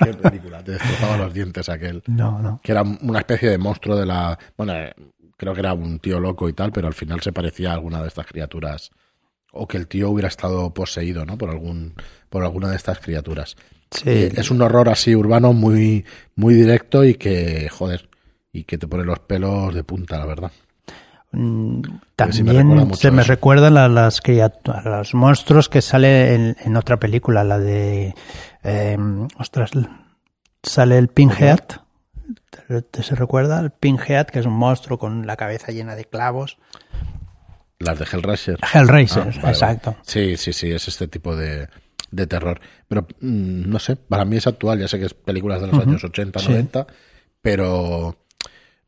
¡Qué 0.04 0.14
película! 0.14 0.62
Te 0.62 0.74
destrozaba 0.74 1.18
los 1.18 1.34
dientes 1.34 1.70
aquel. 1.70 2.04
No, 2.08 2.40
no. 2.40 2.60
Que 2.62 2.74
era 2.74 2.82
una 2.82 3.20
especie 3.20 3.50
de 3.50 3.58
monstruo 3.58 3.96
de 3.96 4.06
la... 4.06 4.38
Bueno, 4.58 4.74
creo 5.38 5.54
que 5.54 5.60
era 5.62 5.74
un 5.74 6.00
tío 6.00 6.20
loco 6.20 6.50
y 6.50 6.54
tal, 6.54 6.74
pero 6.74 6.88
al 6.88 6.94
final 6.94 7.22
se 7.22 7.32
parecía 7.32 7.72
a 7.72 7.76
alguna 7.76 8.02
de 8.02 8.10
estas 8.10 8.26
criaturas. 8.26 8.92
O 9.52 9.68
que 9.68 9.78
el 9.78 9.88
tío 9.88 10.10
hubiera 10.10 10.28
estado 10.28 10.74
poseído, 10.74 11.26
¿no? 11.26 11.38
Por 11.38 11.50
algún 11.50 11.94
por 12.30 12.44
alguna 12.44 12.70
de 12.70 12.76
estas 12.76 13.00
criaturas. 13.00 13.56
Sí. 13.92 14.30
Es 14.36 14.52
un 14.52 14.62
horror 14.62 14.90
así 14.90 15.16
urbano 15.16 15.54
muy, 15.54 16.06
muy 16.36 16.54
directo 16.54 17.04
y 17.04 17.16
que, 17.16 17.68
joder, 17.70 18.08
y 18.54 18.64
que 18.64 18.78
te 18.78 18.88
pone 18.88 19.04
los 19.04 19.20
pelos 19.20 19.74
de 19.74 19.84
punta, 19.84 20.20
la 20.20 20.26
verdad. 20.26 20.52
Mm, 21.32 21.82
también 22.16 22.96
se 22.96 23.12
me 23.12 23.24
recuerdan 23.24 23.78
a 23.78 23.88
las 23.88 24.22
criaturas, 24.22 24.86
a 24.86 24.98
los 24.98 25.14
monstruos 25.14 25.70
que 25.70 25.82
sale 25.82 26.56
en, 26.58 26.76
otra 26.76 26.98
película, 26.98 27.44
la 27.44 27.60
de, 27.60 28.16
em, 28.64 29.28
ostras, 29.38 29.72
sale 30.64 30.98
el 30.98 31.08
Pinhead. 31.08 31.60
¿Te, 32.92 33.04
se 33.04 33.16
recuerda? 33.16 33.60
El 33.60 33.72
Pinhead, 33.72 34.28
que 34.28 34.40
es 34.40 34.46
un 34.46 34.54
monstruo 34.54 34.98
con 34.98 35.28
la 35.28 35.36
cabeza 35.36 35.72
llena 35.72 35.96
de 35.96 36.06
clavos. 36.06 36.58
Las 37.80 37.98
de 37.98 38.06
Hellraiser. 38.06 38.60
Hellraiser, 38.74 39.40
ah, 39.42 39.50
exacto. 39.50 39.98
Sí, 40.04 40.38
sí, 40.38 40.54
sí, 40.54 40.72
es 40.72 40.88
este 40.88 41.08
tipo 41.08 41.36
de, 41.36 41.68
de 42.12 42.28
terror. 42.28 42.60
Pero 42.88 43.08
mm, 43.22 43.70
no 43.70 43.80
sé, 43.80 43.96
para 43.96 44.26
mí 44.26 44.38
es 44.38 44.48
actual, 44.48 44.80
ya 44.80 44.88
sé 44.88 45.00
que 45.00 45.06
es 45.06 45.14
películas 45.14 45.62
de 45.62 45.68
los 45.68 45.80
años 45.80 46.04
80, 46.04 46.42
90, 46.42 46.88
pero 47.42 48.18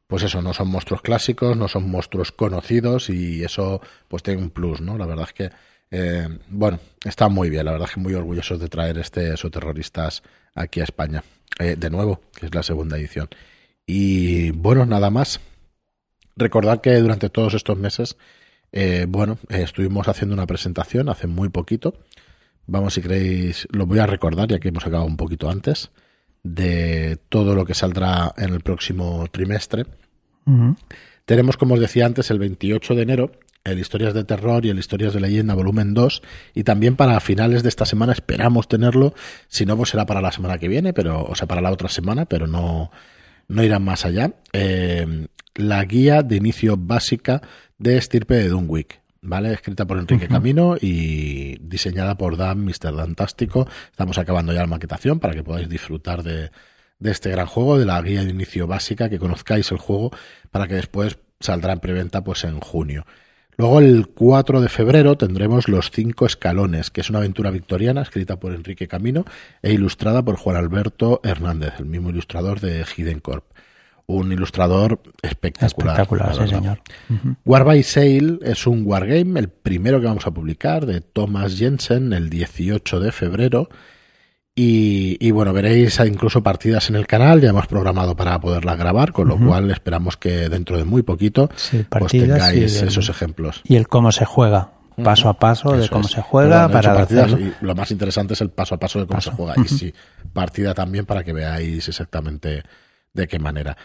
pues 0.07 0.23
eso, 0.23 0.41
no 0.41 0.53
son 0.53 0.67
monstruos 0.67 1.01
clásicos, 1.01 1.55
no 1.55 1.69
son 1.69 1.89
monstruos 1.89 2.33
conocidos 2.33 3.09
y 3.09 3.45
eso 3.45 3.81
pues 4.09 4.23
tiene 4.23 4.41
un 4.41 4.49
plus, 4.49 4.81
¿no? 4.81 4.97
La 4.97 5.05
verdad 5.05 5.25
es 5.29 5.33
que, 5.33 5.49
eh, 5.89 6.27
bueno, 6.49 6.79
está 7.05 7.29
muy 7.29 7.49
bien, 7.49 7.63
la 7.63 7.71
verdad 7.71 7.87
es 7.87 7.95
que 7.95 8.01
muy 8.01 8.13
orgullosos 8.13 8.59
de 8.59 8.67
traer 8.67 8.97
este 8.97 9.33
Esos 9.33 9.51
Terroristas 9.51 10.21
aquí 10.53 10.81
a 10.81 10.83
España, 10.83 11.23
eh, 11.59 11.77
de 11.77 11.89
nuevo, 11.89 12.19
que 12.35 12.47
es 12.47 12.53
la 12.53 12.61
segunda 12.61 12.97
edición. 12.97 13.29
Y 13.85 14.51
bueno, 14.51 14.85
nada 14.85 15.09
más. 15.09 15.39
Recordad 16.35 16.81
que 16.81 16.95
durante 16.95 17.29
todos 17.29 17.53
estos 17.53 17.77
meses, 17.77 18.17
eh, 18.71 19.05
bueno, 19.07 19.37
estuvimos 19.49 20.07
haciendo 20.07 20.33
una 20.33 20.47
presentación 20.47 21.09
hace 21.09 21.27
muy 21.27 21.49
poquito 21.49 21.95
Vamos, 22.67 22.93
si 22.93 23.01
queréis, 23.01 23.67
lo 23.71 23.85
voy 23.85 23.99
a 23.99 24.07
recordar, 24.07 24.47
ya 24.47 24.59
que 24.59 24.69
hemos 24.69 24.85
acabado 24.85 25.05
un 25.05 25.17
poquito 25.17 25.49
antes, 25.49 25.91
de 26.43 27.17
todo 27.29 27.55
lo 27.55 27.65
que 27.65 27.73
saldrá 27.73 28.33
en 28.37 28.53
el 28.53 28.61
próximo 28.61 29.25
trimestre. 29.31 29.85
Tenemos, 31.25 31.57
como 31.57 31.75
os 31.75 31.79
decía 31.79 32.05
antes, 32.05 32.31
el 32.31 32.39
28 32.39 32.95
de 32.95 33.01
enero, 33.01 33.31
el 33.63 33.77
Historias 33.79 34.13
de 34.13 34.23
Terror 34.23 34.65
y 34.65 34.69
el 34.69 34.79
Historias 34.79 35.13
de 35.13 35.19
Leyenda 35.19 35.53
volumen 35.53 35.93
2, 35.93 36.21
y 36.55 36.63
también 36.63 36.95
para 36.95 37.19
finales 37.19 37.61
de 37.63 37.69
esta 37.69 37.85
semana 37.85 38.13
esperamos 38.13 38.69
tenerlo, 38.69 39.13
si 39.47 39.65
no, 39.65 39.75
pues 39.75 39.89
será 39.89 40.05
para 40.05 40.21
la 40.21 40.31
semana 40.31 40.57
que 40.57 40.67
viene, 40.67 40.93
pero, 40.93 41.23
o 41.23 41.35
sea, 41.35 41.47
para 41.47 41.61
la 41.61 41.71
otra 41.71 41.89
semana, 41.89 42.25
pero 42.25 42.47
no, 42.47 42.89
no 43.47 43.63
irán 43.63 43.83
más 43.83 44.05
allá. 44.05 44.33
Eh, 44.53 45.27
la 45.55 45.83
guía 45.83 46.23
de 46.23 46.37
inicio 46.37 46.77
básica 46.77 47.41
de 47.81 47.97
estirpe 47.97 48.35
de 48.35 48.49
Dunwick 48.49 49.01
¿vale? 49.21 49.53
Escrita 49.53 49.85
por 49.85 49.97
Enrique 49.97 50.27
Camino 50.27 50.77
y 50.79 51.57
diseñada 51.59 52.15
por 52.15 52.37
Dan, 52.37 52.65
Mr. 52.65 52.95
Dantástico. 52.95 53.67
Estamos 53.89 54.17
acabando 54.17 54.53
ya 54.53 54.61
la 54.61 54.67
maquetación 54.67 55.19
para 55.19 55.33
que 55.33 55.43
podáis 55.43 55.69
disfrutar 55.69 56.23
de, 56.23 56.51
de 56.99 57.11
este 57.11 57.29
gran 57.29 57.47
juego, 57.47 57.77
de 57.77 57.85
la 57.85 58.01
guía 58.01 58.23
de 58.23 58.31
inicio 58.31 58.67
básica, 58.67 59.09
que 59.09 59.19
conozcáis 59.19 59.71
el 59.71 59.77
juego 59.77 60.11
para 60.49 60.67
que 60.67 60.75
después 60.75 61.17
saldrá 61.39 61.73
en 61.73 61.79
preventa 61.79 62.23
pues 62.23 62.43
en 62.43 62.59
junio. 62.59 63.05
Luego 63.57 63.79
el 63.79 64.07
4 64.07 64.61
de 64.61 64.69
febrero 64.69 65.17
tendremos 65.17 65.67
Los 65.67 65.91
Cinco 65.91 66.25
Escalones, 66.25 66.89
que 66.89 67.01
es 67.01 67.09
una 67.09 67.19
aventura 67.19 67.51
victoriana 67.51 68.01
escrita 68.01 68.39
por 68.39 68.53
Enrique 68.53 68.87
Camino 68.87 69.25
e 69.61 69.73
ilustrada 69.73 70.23
por 70.23 70.35
Juan 70.37 70.55
Alberto 70.55 71.19
Hernández, 71.23 71.73
el 71.77 71.85
mismo 71.85 72.09
ilustrador 72.09 72.59
de 72.59 72.83
Hidden 72.85 73.19
Corp. 73.19 73.50
Un 74.11 74.31
ilustrador 74.31 75.01
espectacular. 75.21 76.01
Espectacular, 76.01 76.35
sí, 76.35 76.55
señor. 76.55 76.81
War 77.45 77.63
by 77.63 77.81
Sail 77.83 78.39
es 78.43 78.67
un 78.67 78.83
wargame, 78.85 79.39
el 79.39 79.49
primero 79.49 79.99
que 80.01 80.07
vamos 80.07 80.27
a 80.27 80.31
publicar, 80.31 80.85
de 80.85 81.01
Thomas 81.01 81.57
Jensen, 81.57 82.13
el 82.13 82.29
18 82.29 82.99
de 82.99 83.11
febrero. 83.11 83.69
Y, 84.53 85.31
bueno, 85.31 85.53
veréis 85.53 85.99
incluso 86.05 86.43
partidas 86.43 86.89
en 86.89 86.95
el 86.97 87.07
canal, 87.07 87.41
ya 87.41 87.49
hemos 87.49 87.67
programado 87.67 88.15
para 88.15 88.39
poderlas 88.39 88.77
grabar, 88.77 89.13
con 89.13 89.27
lo 89.27 89.39
cual 89.39 89.71
esperamos 89.71 90.17
que 90.17 90.49
dentro 90.49 90.77
de 90.77 90.83
muy 90.83 91.03
poquito 91.03 91.49
pues 91.89 92.11
tengáis 92.11 92.81
esos 92.81 93.09
ejemplos. 93.09 93.61
Y 93.63 93.77
el 93.77 93.87
cómo 93.87 94.11
se 94.11 94.25
juega, 94.25 94.73
paso 95.03 95.29
a 95.29 95.39
paso 95.39 95.75
de 95.75 95.87
cómo 95.89 96.07
se 96.07 96.21
juega. 96.21 96.67
Para 96.69 96.93
partidas, 96.93 97.31
y 97.31 97.53
lo 97.61 97.73
más 97.75 97.91
interesante 97.91 98.33
es 98.33 98.41
el 98.41 98.49
paso 98.49 98.75
a 98.75 98.77
paso 98.77 98.99
de 98.99 99.07
cómo 99.07 99.21
se 99.21 99.31
juega. 99.31 99.55
Y 99.57 99.67
sí, 99.67 99.93
partida 100.33 100.73
también 100.73 101.05
para 101.05 101.23
que 101.23 101.33
veáis 101.33 101.87
exactamente 101.87 102.63
de 103.13 103.27
qué 103.27 103.39
manera. 103.39 103.75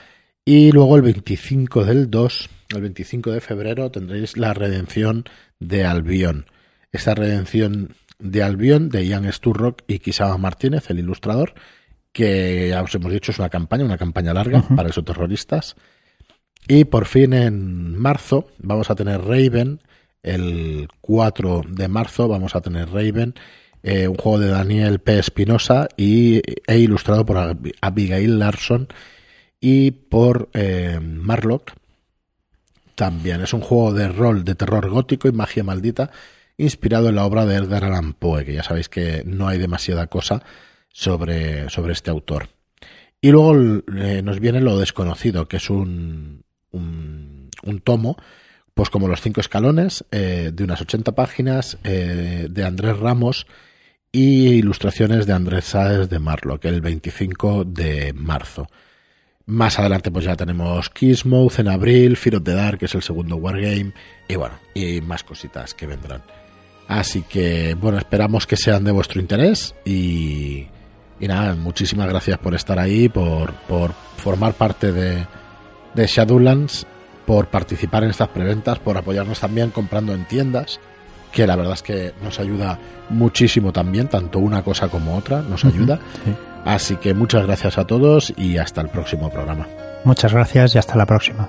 Y 0.49 0.71
luego 0.71 0.95
el 0.95 1.03
25 1.03 1.85
del 1.85 2.09
2, 2.09 2.49
el 2.77 2.81
25 2.81 3.33
de 3.33 3.41
febrero, 3.41 3.91
tendréis 3.91 4.37
la 4.37 4.55
redención 4.55 5.25
de 5.59 5.85
Albion. 5.85 6.47
Esta 6.93 7.17
redención 7.17 7.97
de 8.21 8.45
Albion, 8.45 8.89
de 8.89 9.05
Ian 9.05 9.31
Sturrock 9.33 9.83
y 9.89 9.99
Kisama 9.99 10.39
Martínez, 10.39 10.89
el 10.89 11.01
ilustrador, 11.01 11.55
que 12.13 12.69
ya 12.69 12.81
os 12.81 12.95
hemos 12.95 13.11
dicho 13.11 13.33
es 13.33 13.41
una 13.41 13.51
campaña, 13.51 13.85
una 13.85 13.99
campaña 13.99 14.33
larga 14.33 14.63
para 14.77 14.91
esos 14.91 15.05
terroristas. 15.05 15.75
Y 16.69 16.85
por 16.85 17.07
fin 17.07 17.33
en 17.33 17.99
marzo 17.99 18.47
vamos 18.59 18.89
a 18.89 18.95
tener 18.95 19.23
Raven, 19.23 19.81
el 20.23 20.87
4 21.01 21.63
de 21.69 21.89
marzo 21.89 22.29
vamos 22.29 22.55
a 22.55 22.61
tener 22.61 22.89
Raven, 22.91 23.35
eh, 23.83 24.07
un 24.07 24.15
juego 24.15 24.39
de 24.39 24.51
Daniel 24.51 25.01
P. 25.01 25.19
Espinosa 25.19 25.89
y, 25.97 26.41
e 26.69 26.79
ilustrado 26.79 27.27
por 27.27 27.57
Abigail 27.81 28.39
Larson 28.39 28.87
y 29.61 29.91
por 29.91 30.49
eh, 30.53 31.01
Marlock. 31.03 31.73
También 32.95 33.43
es 33.43 33.53
un 33.53 33.61
juego 33.61 33.93
de 33.93 34.09
rol 34.09 34.45
de 34.45 34.55
terror 34.55 34.89
gótico 34.89 35.29
y 35.29 35.33
magia 35.33 35.65
maldita 35.65 36.11
inspirado 36.59 37.09
en 37.09 37.17
la 37.17 37.27
obra 37.27 37.45
de 37.45 37.57
Edgar 37.57 37.85
Allan 37.85 38.15
Poe, 38.15 38.45
que 38.45 38.55
ya 38.55 38.63
sabéis 38.63 38.89
que 38.89 39.23
no 39.27 39.49
hay 39.49 39.59
demasiada 39.59 40.07
cosa 40.07 40.43
sobre, 40.89 41.69
sobre 41.69 41.93
este 41.93 42.11
autor. 42.11 42.49
Y 43.21 43.31
luego 43.31 43.83
eh, 43.97 44.23
nos 44.23 44.41
viene 44.41 44.61
lo 44.61 44.79
desconocido, 44.79 45.49
que 45.49 45.57
es 45.57 45.71
un, 45.71 46.45
un, 46.71 47.81
tomo, 47.83 48.17
pues 48.75 48.91
como 48.91 49.09
los 49.09 49.21
cinco 49.21 49.41
escalones, 49.41 50.05
eh, 50.11 50.51
de 50.53 50.65
unas 50.65 50.81
80 50.81 51.13
páginas, 51.13 51.79
eh, 51.85 52.47
de 52.51 52.65
Andrés 52.65 52.99
Ramos 52.99 53.47
y 54.13 54.49
ilustraciones 54.49 55.27
de 55.27 55.33
Andrés 55.33 55.67
Sáez 55.67 56.09
de 56.09 56.19
Marlock, 56.19 56.65
el 56.65 56.81
25 56.81 57.65
de 57.65 58.13
marzo. 58.13 58.69
Más 59.49 59.79
adelante 59.79 60.11
pues 60.11 60.25
ya 60.25 60.35
tenemos 60.35 60.91
Kissmouth 60.91 61.61
en 61.61 61.69
abril, 61.69 62.17
Fear 62.17 62.37
of 62.37 62.43
the 62.43 62.53
Dark, 62.53 62.79
que 62.79 62.87
es 62.87 62.95
el 62.97 63.03
segundo 63.03 63.37
Wargame, 63.37 63.93
y 64.27 64.35
bueno, 64.35 64.57
y 64.75 65.01
más 65.01 65.23
cositas 65.23 65.73
que 65.73 65.87
vendrán. 65.87 66.23
Así 66.89 67.23
que, 67.23 67.75
bueno, 67.81 67.97
esperamos 67.97 68.45
que 68.45 68.57
sean 68.57 68.83
de 68.83 68.91
vuestro 68.91 69.21
interés 69.21 69.77
y, 69.85 70.67
y 71.21 71.29
nada, 71.29 71.55
muchísimas 71.55 72.09
gracias 72.09 72.39
por 72.39 72.57
estar 72.57 72.81
ahí, 72.81 73.09
por, 73.09 73.53
por 73.69 73.93
formar 74.17 74.55
parte 74.55 74.91
de, 74.91 75.25
de 75.95 76.07
Shadowlands, 76.09 76.85
por 77.25 77.47
participar 77.47 78.03
en 78.03 78.11
estas 78.11 78.29
preventas, 78.29 78.81
por 78.81 78.97
apoyarnos 78.97 79.39
también 79.39 79.71
comprando 79.71 80.13
en 80.13 80.25
tiendas, 80.25 80.81
que 81.31 81.47
la 81.47 81.55
verdad 81.55 81.75
es 81.75 81.83
que 81.83 82.15
nos 82.21 82.41
ayuda 82.41 82.81
muchísimo 83.11 83.73
también, 83.73 84.09
tanto 84.09 84.41
una 84.41 84.65
cosa 84.65 84.89
como 84.89 85.17
otra 85.17 85.43
nos 85.43 85.65
ayuda. 85.65 86.01
Así 86.67 86.97
que 86.97 87.15
muchas 87.15 87.47
gracias 87.47 87.79
a 87.79 87.87
todos 87.87 88.35
y 88.37 88.59
hasta 88.59 88.81
el 88.81 88.89
próximo 88.89 89.31
programa. 89.31 89.67
Muchas 90.05 90.33
gracias 90.33 90.75
y 90.75 90.79
hasta 90.79 90.97
la 90.97 91.07
próxima. 91.07 91.49